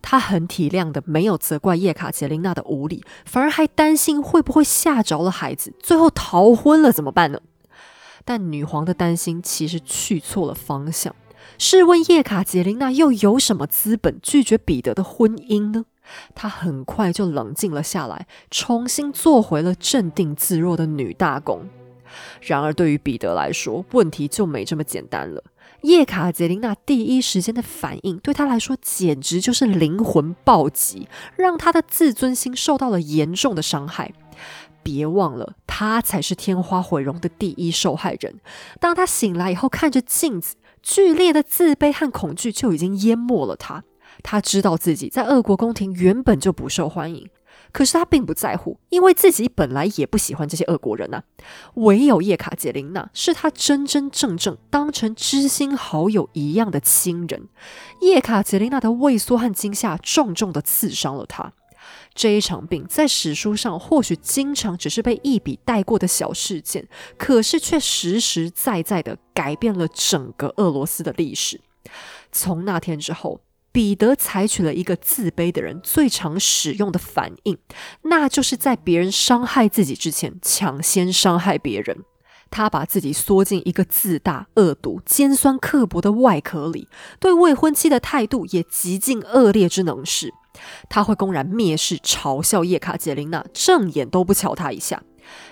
[0.00, 7.40] 他很体谅的，没有责怪叶卡捷琳娜的无理，反而还担心会不会吓着了孩子，最后逃婚了怎么办呢？
[8.24, 11.14] 但女皇的担心其实去错了方向。
[11.58, 15.84] 试问叶卡捷琳娜又有什么资本拒绝彼得的婚姻呢？
[16.34, 21.68] 她很快就冷静了下来，重新做回了镇定自若的女大公。
[22.40, 25.42] 然而，对于彼得来说，问题就没这么简单了。
[25.82, 34.12] 叶卡捷琳娜第一时间的反应，对她来说简直就是灵魂暴击，让她的自尊心受到了严重的伤害。
[34.82, 38.40] 别忘了，她才是天花毁容的第一受害人。
[38.80, 43.84] 当她醒来以后，看着镜子，剧烈的自卑和恐惧就已经淹没了她。
[44.22, 47.28] 他知道自己在俄国宫廷原本就不受欢迎。
[47.72, 51.22] 可是他并不在乎，因为自己本来也不喜欢这些俄国人呐。
[51.74, 57.48] 唯有叶卡捷琳娜是他真真正正当成知心好友一样的亲人。
[58.02, 61.52] 叶卡捷琳娜的畏缩和惊吓，重重的刺伤了他。
[62.14, 71.60] 这一场病在史书上或许经常只是被一笔带过的小事件，可是却实实在在的改变了整个俄罗斯的历史。
[72.30, 73.40] 从那天之后。
[73.72, 77.58] 彼得采取了一个自卑的人最常使用的反应，
[78.02, 82.04] 那就是在别人伤害自己之前抢先伤害别人。
[82.50, 86.86] 他把自己缩进一个自大、恶毒、尖酸刻薄的外壳里，
[87.18, 90.34] 对未婚妻的态度也极尽恶劣之能事。
[90.90, 95.02] 他会公然蔑视、嘲笑叶卡捷琳娜，正眼都不瞧她一下。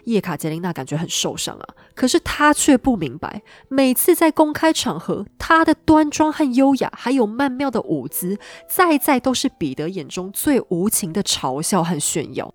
[0.04, 12.54] 叶卡捷琳娜感觉很受伤啊，可是她却不明白，每次在公开场合，她的端庄和优雅，还有曼妙的舞姿，再再都是彼得眼中最无情的嘲笑和炫耀。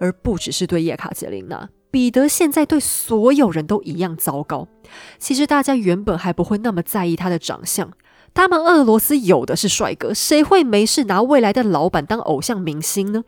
[0.00, 4.68] 而不只是对叶卡捷琳娜，彼得现在对所有人都一样糟糕。
[5.18, 7.90] 其实大家原本还不会那么在意他的长相，
[8.32, 13.24] 他们俄罗斯有的是帅哥，谁会没事拿未来的老板当偶像明星呢？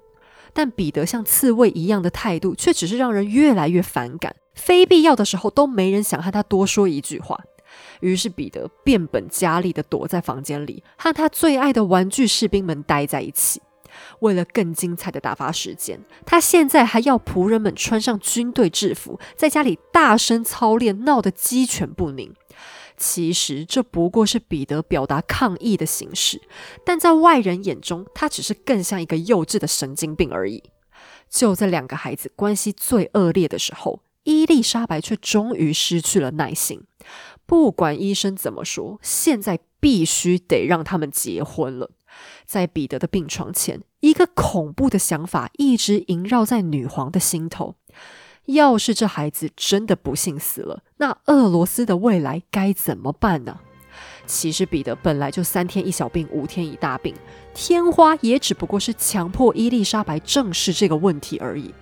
[0.53, 4.35] 但彼得像刺猬一样的态度，却只是让人越来越反感。
[4.55, 7.39] 非必要的时候，都没人想和他多说一句话。
[8.01, 13.61] 于是彼得变本加厉的躲在房间里，和他最爱的玩具士兵们待在一起。
[14.21, 22.33] 为了更精彩的打发时间，他现在还要仆人们穿上军队制服，在家里大声操练，闹得鸡犬不宁。
[23.01, 26.43] 其实这不过是彼得表达抗议的形式，
[26.85, 30.63] 但在外人眼中，他只是更像一个幼稚的神经病而已。
[31.31, 36.83] 就在两个孩子关系最恶劣的时候，伊丽莎白却终于失去了耐心。
[37.47, 41.91] 不管医生怎么说，现在必须得让他们结婚了。
[42.45, 47.77] 在彼得的病床前，一个恐怖的想法一直萦绕在女皇的心头。
[48.53, 53.59] 要是这孩子真的不幸死了，那俄罗斯的未来该怎么办呢？
[54.27, 57.15] 其实彼得本来就三天一小病，五天一大病，
[57.53, 61.75] 天花也只不过是强迫伊丽莎白正视这个问题而已。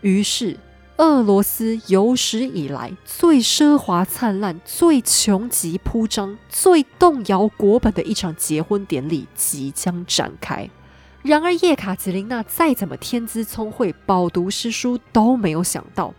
[0.00, 0.58] 于是，
[0.96, 10.68] 俄罗斯有史以来最奢华灿烂、最穷极铺张、最动摇国本的一场结婚典礼即将展开。
[11.22, 16.14] 然而，叶卡捷琳娜再怎么天资聪慧、饱读诗书，都没有想到，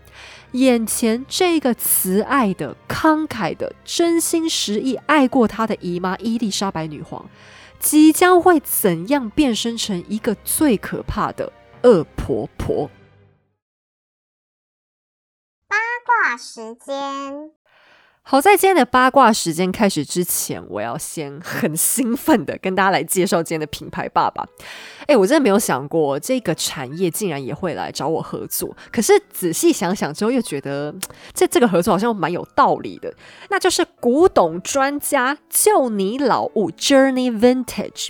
[0.52, 7.28] 眼前这个慈爱的、慷慨的、真心实意爱过她的姨妈伊丽莎白女皇，
[7.80, 11.52] 即将会怎样变身成一个最可怕的
[11.84, 12.92] 恶婆婆。
[15.68, 17.59] 八卦时间。
[18.32, 24.46] 好在今天的八卦时间开始之前，我要先很兴奋的跟大家来介绍今天的品牌爸爸。
[25.08, 28.78] 哎，我真的没有想过这个产业竟然也会来找我合作。
[28.92, 30.94] 可是仔细想想之后，又觉得
[31.34, 33.12] 这这个合作好像蛮有道理的。
[33.50, 38.10] 那就是古董专家就你老物 Journey Vintage。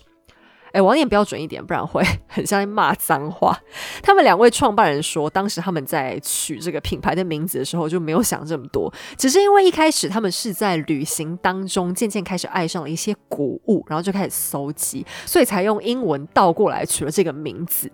[0.71, 3.57] 哎，我念标准一点，不然会 很像在骂脏话。
[4.01, 17.91] 他们两位创办人说，当时他们在取这个品牌的名字的时候就没有想这么多，只是因为一开始他们是在旅行当中渐渐开始爱上了一些古物，然后就开始搜集，所以才用英文倒过来取了这个名字。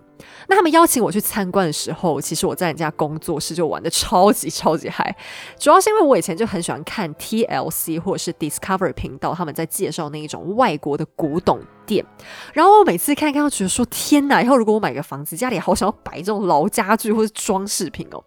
[0.48, 5.14] 那他们邀请我去参观的时候，其实我在人家工作室就玩的超级超级嗨，
[5.58, 12.04] 主要是因为我以前就很喜欢看 TLC 或者是 Discovery 频道，他们在介绍那一种外国的古董店，
[12.52, 18.22] 然后我每次看看都觉得说天哪，以后如果我买个房子，家里好想要摆这种老家具或者装饰品哦。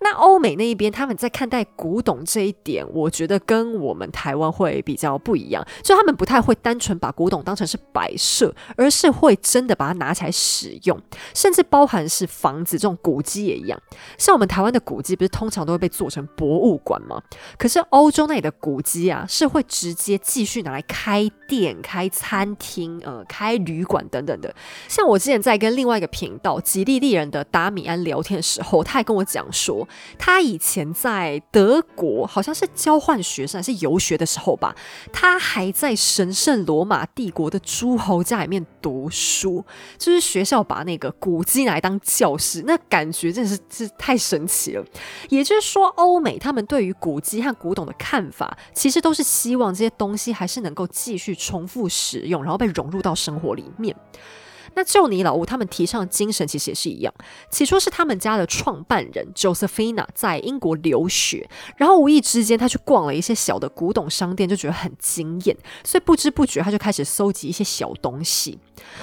[0.00, 11.00] 那欧美那一边他们在看待古董这一点，我觉得跟我们台湾会比较不一样，就他们不太会单纯把古董当成是摆设，而是会真的把它拿起来使用。
[11.34, 13.80] 甚至包含是房子这种古迹也一样，
[14.18, 17.22] 像我们台湾的古迹，不是通常都会被做成博物馆吗？
[17.56, 24.54] 可是欧洲那里的古迹啊，是会直接继续拿来开店、开餐厅、呃，开旅馆等等的。
[24.88, 29.88] 像我之前在跟另外一个频道吉利利人的达米安聊天的时候，他还跟我讲说，
[30.18, 34.74] 他以前在德国好像是交换学生还是游学的时候吧，
[35.12, 39.64] 他还在神圣罗马帝国的诸侯家里面读书，
[39.96, 41.12] 就是学校把那个。
[41.22, 44.84] 古迹拿来当教室，那感觉真的是是太神奇了。
[45.28, 53.94] 也就是说，欧美他们对于古迹和古董的看法，其实都是希望这些东西还是能够继续重复使用，然后被融融入到生活里面。
[54.74, 57.12] 那就你老屋他们提倡的精神其实也是一样。
[57.50, 65.54] 起初是他们家的创办人 Josephina 在英国留学，然后无意之间他去逛了一些小的古董商店，就觉得很惊艳，
[65.84, 68.58] 所以不知不觉他就开始搜集一些小东西。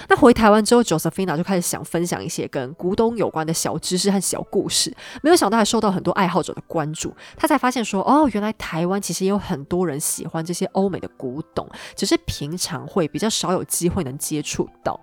[0.08, 7.16] 那回台湾之后，Josephina 就开始想分享一些跟古董有关的小知识和小故事，没有想到还受到很多爱好者的关注。
[7.38, 15.00] 他才发现说，哦，原来台湾其实也有很多人喜欢这些欧美的古董，只是平常会比较少有机会能接触到。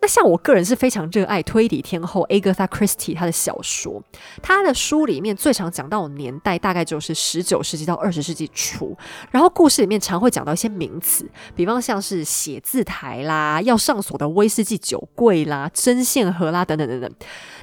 [0.00, 4.02] 那像我个人是非常热爱推理天后 Agatha Christie 她的小说，
[4.42, 8.96] 她的书里面最常讲到的年代大概就是十九世纪到二十世纪初，
[9.30, 17.10] 然后故事里面常会讲到一些名词，比方像是写字台啦，要上所的威士忌酒柜啦、针线盒啦等等等等。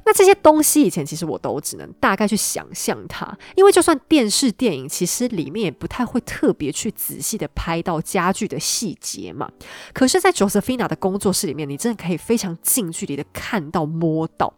[0.05, 9.49] 那这些东西以前其实我都只能大概去想象它，因为就算电视电影，其实里面也不太会特别去仔细的拍到家具的细节嘛。
[9.93, 14.53] 可是，在 Josephina 的工作室里面，你真的可以非常近距离的看到、摸到。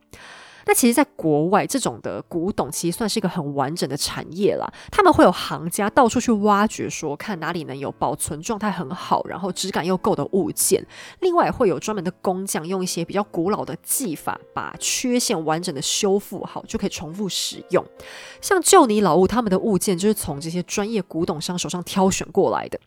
[0.65, 4.71] 那其实，在国外，这种的古董其实算是一个很完整的产业啦。
[4.91, 10.85] 他们会有行家到处去挖掘，说看哪里能有保存状态很好，然后质感又够的物件。
[11.19, 17.85] 另外，会有专门的工匠用一些比较古老的技法，把缺陷完整的修复好，就可以重复使用。
[18.41, 22.79] 像旧泥老物，他们的物件就是从这些专业古董商手上挑选过来的。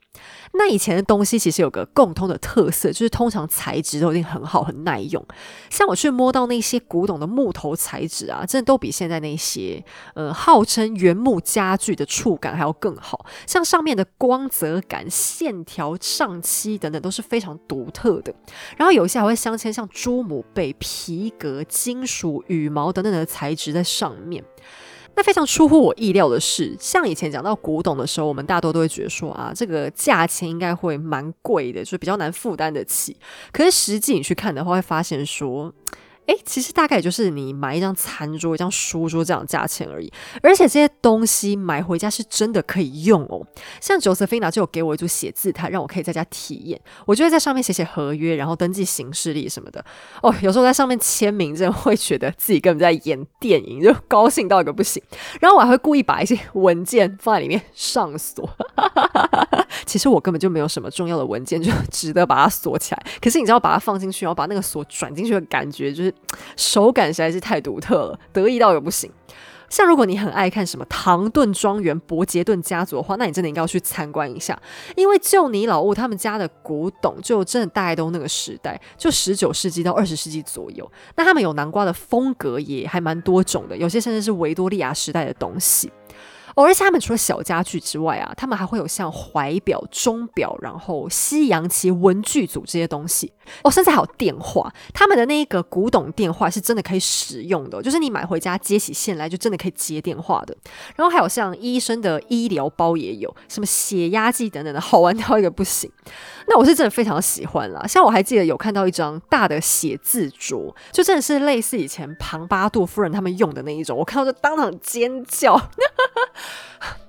[0.53, 5.23] 那以前的东西其实有个共通的特色，就是通常材质都一定很好、很耐用。
[5.69, 9.85] 像我去摸到那些古董的木头材质啊，真的都比现在那些
[10.15, 13.27] 呃号称原木家具的触感还要更好。
[13.47, 18.35] 像上面的光泽感、线条、上漆等等都是非常独特的。
[18.77, 24.43] 然后有一些还会镶嵌像猪母被、皮革、金属、羽毛等等的材质在上面。
[25.17, 33.17] 那非常出乎我意料的是，像以前讲到古董的时候，我们大多都会觉得说啊，这个价钱应该会蛮贵的，就比较难负担得起。
[33.51, 35.73] 可是实际你去看的话，会发现说。
[36.27, 40.13] 哎，其实大概也就是你买一张餐桌、一张书桌这样价钱而已。
[40.43, 43.47] 而且这些东西买回家是真的可以用哦。
[43.81, 46.81] 像 Josephina 就有给我一组写字台，让我可以在家体验。
[47.05, 49.85] 我就会在上面写写合约，然后登记行事历什么的。
[50.23, 55.01] 哦，有时候在上面签名，真的会觉得自己根本在演电影，就高兴到一个不行。
[55.41, 58.49] 然后我还会故意把一些文件放在里面上锁。
[59.87, 63.07] 其实我根本就没有什么重要的文件，就值得把它锁起来。
[63.21, 66.16] 可是你知道，把它放进去，然后把那个锁转进去的感觉，就是。
[66.57, 69.11] 手感实在是太独特了，得意到也不行。
[69.69, 74.57] 像如果你很爱看什么唐顿庄园、伯杰顿家族的话，那你真的应该要去参观一下。
[74.95, 80.89] 因为就你老屋他们家的古董，就真的大概都那个时代，就十九世纪到二十世纪左右。
[81.17, 85.91] 那他们有南瓜的风格也还蛮多种的，有些甚至是维多利亚时代的东西。
[86.55, 93.33] 而且他们除了小家具之外啊，他们还会有像怀表、钟表，然后西洋棋、文具组这些东西。
[93.63, 100.57] 哦，甚至还有电话，他们的那一个古董电话是真的可以使用的，就是你买回家接起线来就真的可以接电话的。
[100.95, 105.91] 然后还有像医生的医疗包也有，什么血压计等等的，好玩到一个不行。
[106.49, 107.87] 那我是真的非常喜欢啦。
[107.87, 115.61] 像我还记得有看到一张大的写字桌，就真的是类似以前庞巴杜夫人他们用的那一种，我看到就当场尖叫。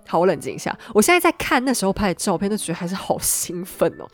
[0.07, 0.75] 好，我冷静一下。
[0.93, 4.07] 我现在在看那时候拍的照片，都觉得还是好兴奋哦。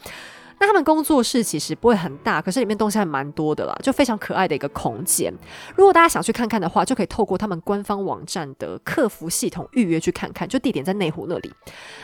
[0.59, 5.33] 那他们工作室其实不会很大，可是里面东西还蛮多的啦，就非常可爱的一个空间。
[5.75, 11.53] 如果大家想去看看的话，就可以透过他们官方网站的客服系统预约去看看，就地点在内湖那里。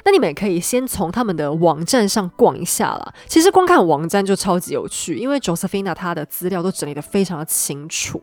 [0.04, 3.14] 那你们也可以先从他们的网站上逛一下啦。
[3.28, 8.22] 其实光看网站就超级有趣，因为 Josephina 她的资料都整理的非常的清楚。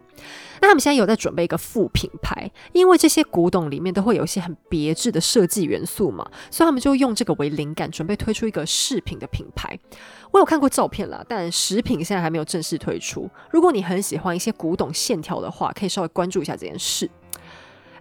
[0.60, 9.78] 那他们现在有在准备一个副品牌，因为这些古董里面都会有一些很别致的设计元素嘛，所以他们就用这个为灵感，准备推出一个饰品的品牌。
[10.32, 13.28] 我有看过照片啦，但食品现在还没有正式推出。
[13.50, 17.08] 如果你很喜欢一些古董线条的话，可以稍微关注一下这件事。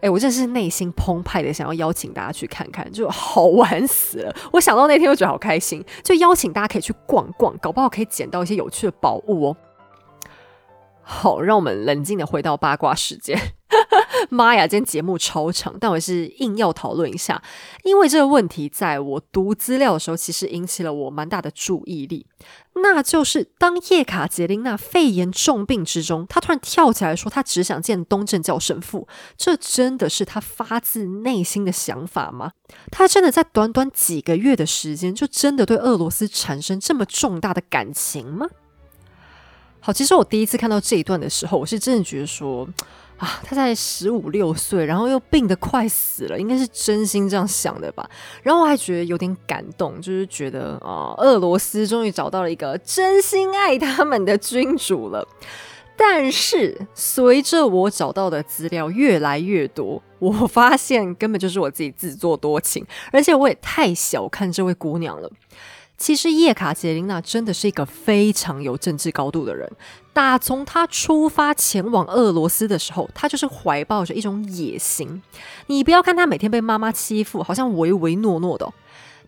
[0.01, 4.35] 哎，我真的是内心澎湃的想要邀请大家去看看，就好玩死了。
[4.51, 9.57] 我想到那天，我觉得好开心，就邀请大家可以去逛逛，搞不好可以捡到一些有趣的宝物哦。
[11.07, 13.39] 好，让我们冷静的回到八卦时间。
[14.29, 17.43] 妈呀，今天节目超长，但我是硬要讨论一下，
[17.83, 22.25] 因为这个问题在我读资料的时候，其实引起了我蛮大的注意力。
[22.81, 29.07] 那就是当叶卡捷琳娜肺炎重病之中，她突然跳起来说，她只想见东正教神父，
[29.37, 32.53] 这真的是她发自内心的想法吗？
[32.91, 38.47] 她真的在短短几个月的时间，就真的对俄罗斯产生这么重大的感情吗？
[39.85, 42.67] 好，其实我第一次看到这一段的时候，我是真的觉得说，
[43.17, 48.09] 啊，他在十五六岁，然后又病得快死了，应该是真心这样想的吧。
[48.41, 55.27] 然后我还觉得有点感动，就是觉得啊，俄罗斯终于找到了一个真心爱他们的君主了。
[55.95, 65.31] 但是随着我找到的资料越来越多，我发现根本就是我自己自作多情，而且我也太小看这位姑娘了。
[65.97, 69.71] 其实叶卡捷琳娜真的是一个非常有政治高度的人。
[70.11, 75.21] 打从她出发前往俄罗斯的时候，她就是怀抱着一种野心。
[75.67, 78.71] 你不要看她每天被妈妈欺负，好像唯唯诺诺的，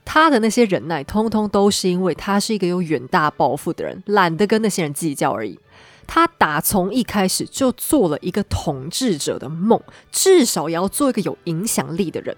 [0.06, 5.60] 她的那些忍耐，通通都是因为她是一个有远大抱负的人，懒得跟那些人计较而已。
[6.06, 12.36] 她打从一开始就做了一个统治者的梦，至少也要做一个有影响力的人。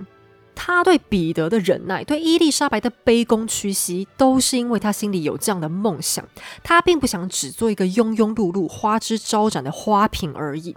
[0.62, 6.28] 他对彼得的忍耐，对伊丽莎白的卑躬屈膝，都是因为他心里有这样的梦想。
[6.62, 10.76] 他并不想只做一个庸庸碌碌、花枝招展的花瓶而已。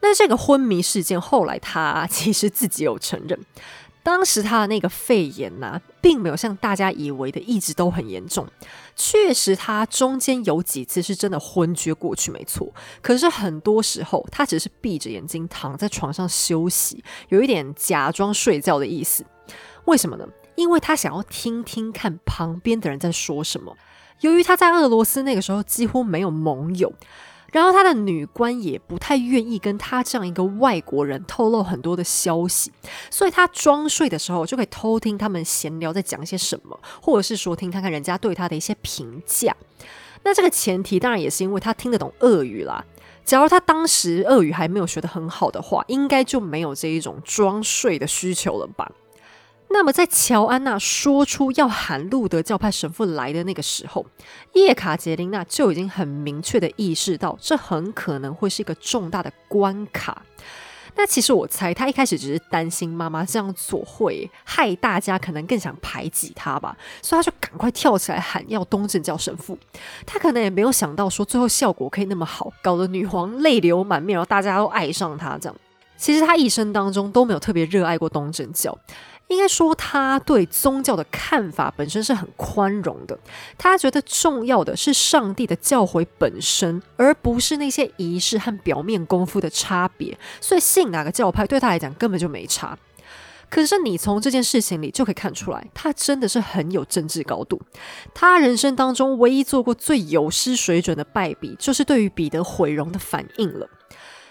[0.00, 3.38] 那这个昏迷事件，后来他其实自己有承认。
[4.02, 8.44] 当时他的那个肺炎呐，并没有像大家以为的一直都很严重。
[9.02, 12.70] 确实，他中间有几次是真的昏厥过去，没错。
[13.00, 19.24] 可是很多时候，他只是闭着眼睛躺在床上休息，有一点假装睡觉的意思。
[19.86, 20.28] 为什么呢？
[20.54, 23.74] 因为他想要听听看旁边的人在说什么。
[24.20, 26.92] 由于他在俄罗斯那个时候几乎没有盟友。
[27.52, 32.72] 然后他的女官也不太愿意跟他这样一个外国人透露很多的消息，
[33.10, 39.54] 所以他装睡的时候就可以偷听他们闲聊在讲些什么，或者是说听看看人家对他的一些评价。
[40.22, 42.84] 那这个前提当然也是因为他听得懂俄语啦。
[43.24, 48.90] 假如他当时俄语还没有学得很好的话，应该就没有这一种装睡的需求了吧。
[49.72, 54.04] 那么，在乔安娜说出要喊路德教派神父来的那个时候，
[54.54, 60.22] 叶卡捷琳娜就已经很明确的意识到，这很可能会是一个重大的关卡。
[60.96, 69.56] 那其实我猜，他一开始只是担心妈妈这样做会害大家，可能更想排挤他吧，所以他就赶快跳起来喊要东正教神父。
[70.04, 75.56] 他可能也没有想到，说最后效果可以那么好，搞得女皇泪流满面，然后大家都爱上他这样。
[75.96, 78.76] 其实他一生当中都没有特别热爱过东正教。
[79.30, 83.16] 应该说，他对宗教的看法本身是很宽容的。
[83.56, 90.18] 他觉得重要的是上帝的教诲本身，而不是那些仪式和表面功夫的差别。
[90.40, 92.76] 所以，信哪个教派对他来讲根本就没差。
[93.48, 97.60] 可是，你从这件事情里就可以看出来，他真的是很有政治高度。
[98.12, 103.68] 他人生当中唯一做过最有失水准的败笔，就是对于彼得毁容的反应了。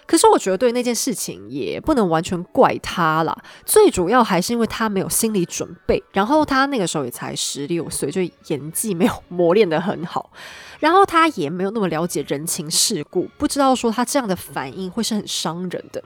[0.09, 10.31] 可是我觉得对那件事情也不能完全怪他啦，最主要还是因为他没有心理准备，然后他那个时候也才十六岁，就演技没有磨练得很好，
[10.79, 16.03] 然后他也没有那么了解人情世故，不知道说他这样的反应会是很伤人的。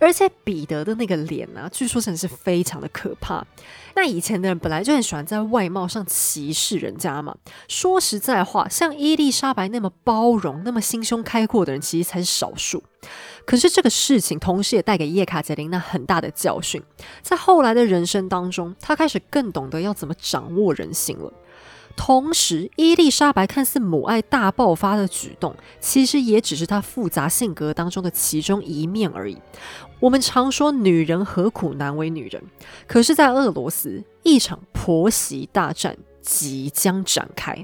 [0.00, 3.46] 而且彼得的那个脸啊，据说真的是非常的可怕。
[3.94, 7.36] 那以前的人本来就很喜欢在外貌上歧视人家嘛。
[7.68, 12.82] 说实在话，像伊丽莎白那么包容、那么心胸开阔的人，其实才是少数。
[13.44, 16.82] 可是这个事情同时也带给叶卡捷琳娜很大的教训，
[17.20, 21.32] 在后来的人生当中，她开始更懂得要怎么掌握人心了。
[22.02, 29.36] 同时，伊丽莎白看似母爱大爆发的举动，其实也只是她复杂性格当中的其中一面而已。
[30.00, 32.42] 我们常说“女人何苦难为女人”，
[32.88, 37.62] 可是，在俄罗斯，一场婆媳大战即将展开。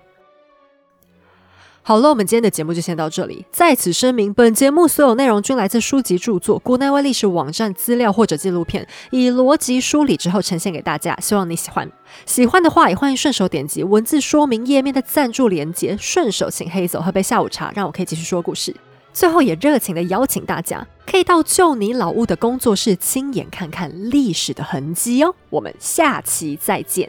[1.89, 3.47] 好了，我们今天的节目就先到这里。
[3.53, 11.17] 在此声明，本节目所有内容均来自书籍著作、国内外历史网站资料或者纪录片，以逻辑梳理之后呈现给大家。
[11.21, 11.89] 希望你喜欢。
[12.25, 18.75] 喜欢的话，也欢迎顺手点击文字说明页面的赞助连接，顺手请黑走喝杯下午茶，让我可以继续说故事。
[19.13, 25.33] 最后，也热情的邀请大家，可以到旧你老屋的工作室，亲眼看看历史的痕迹哦。
[25.51, 27.09] 我们下期再见。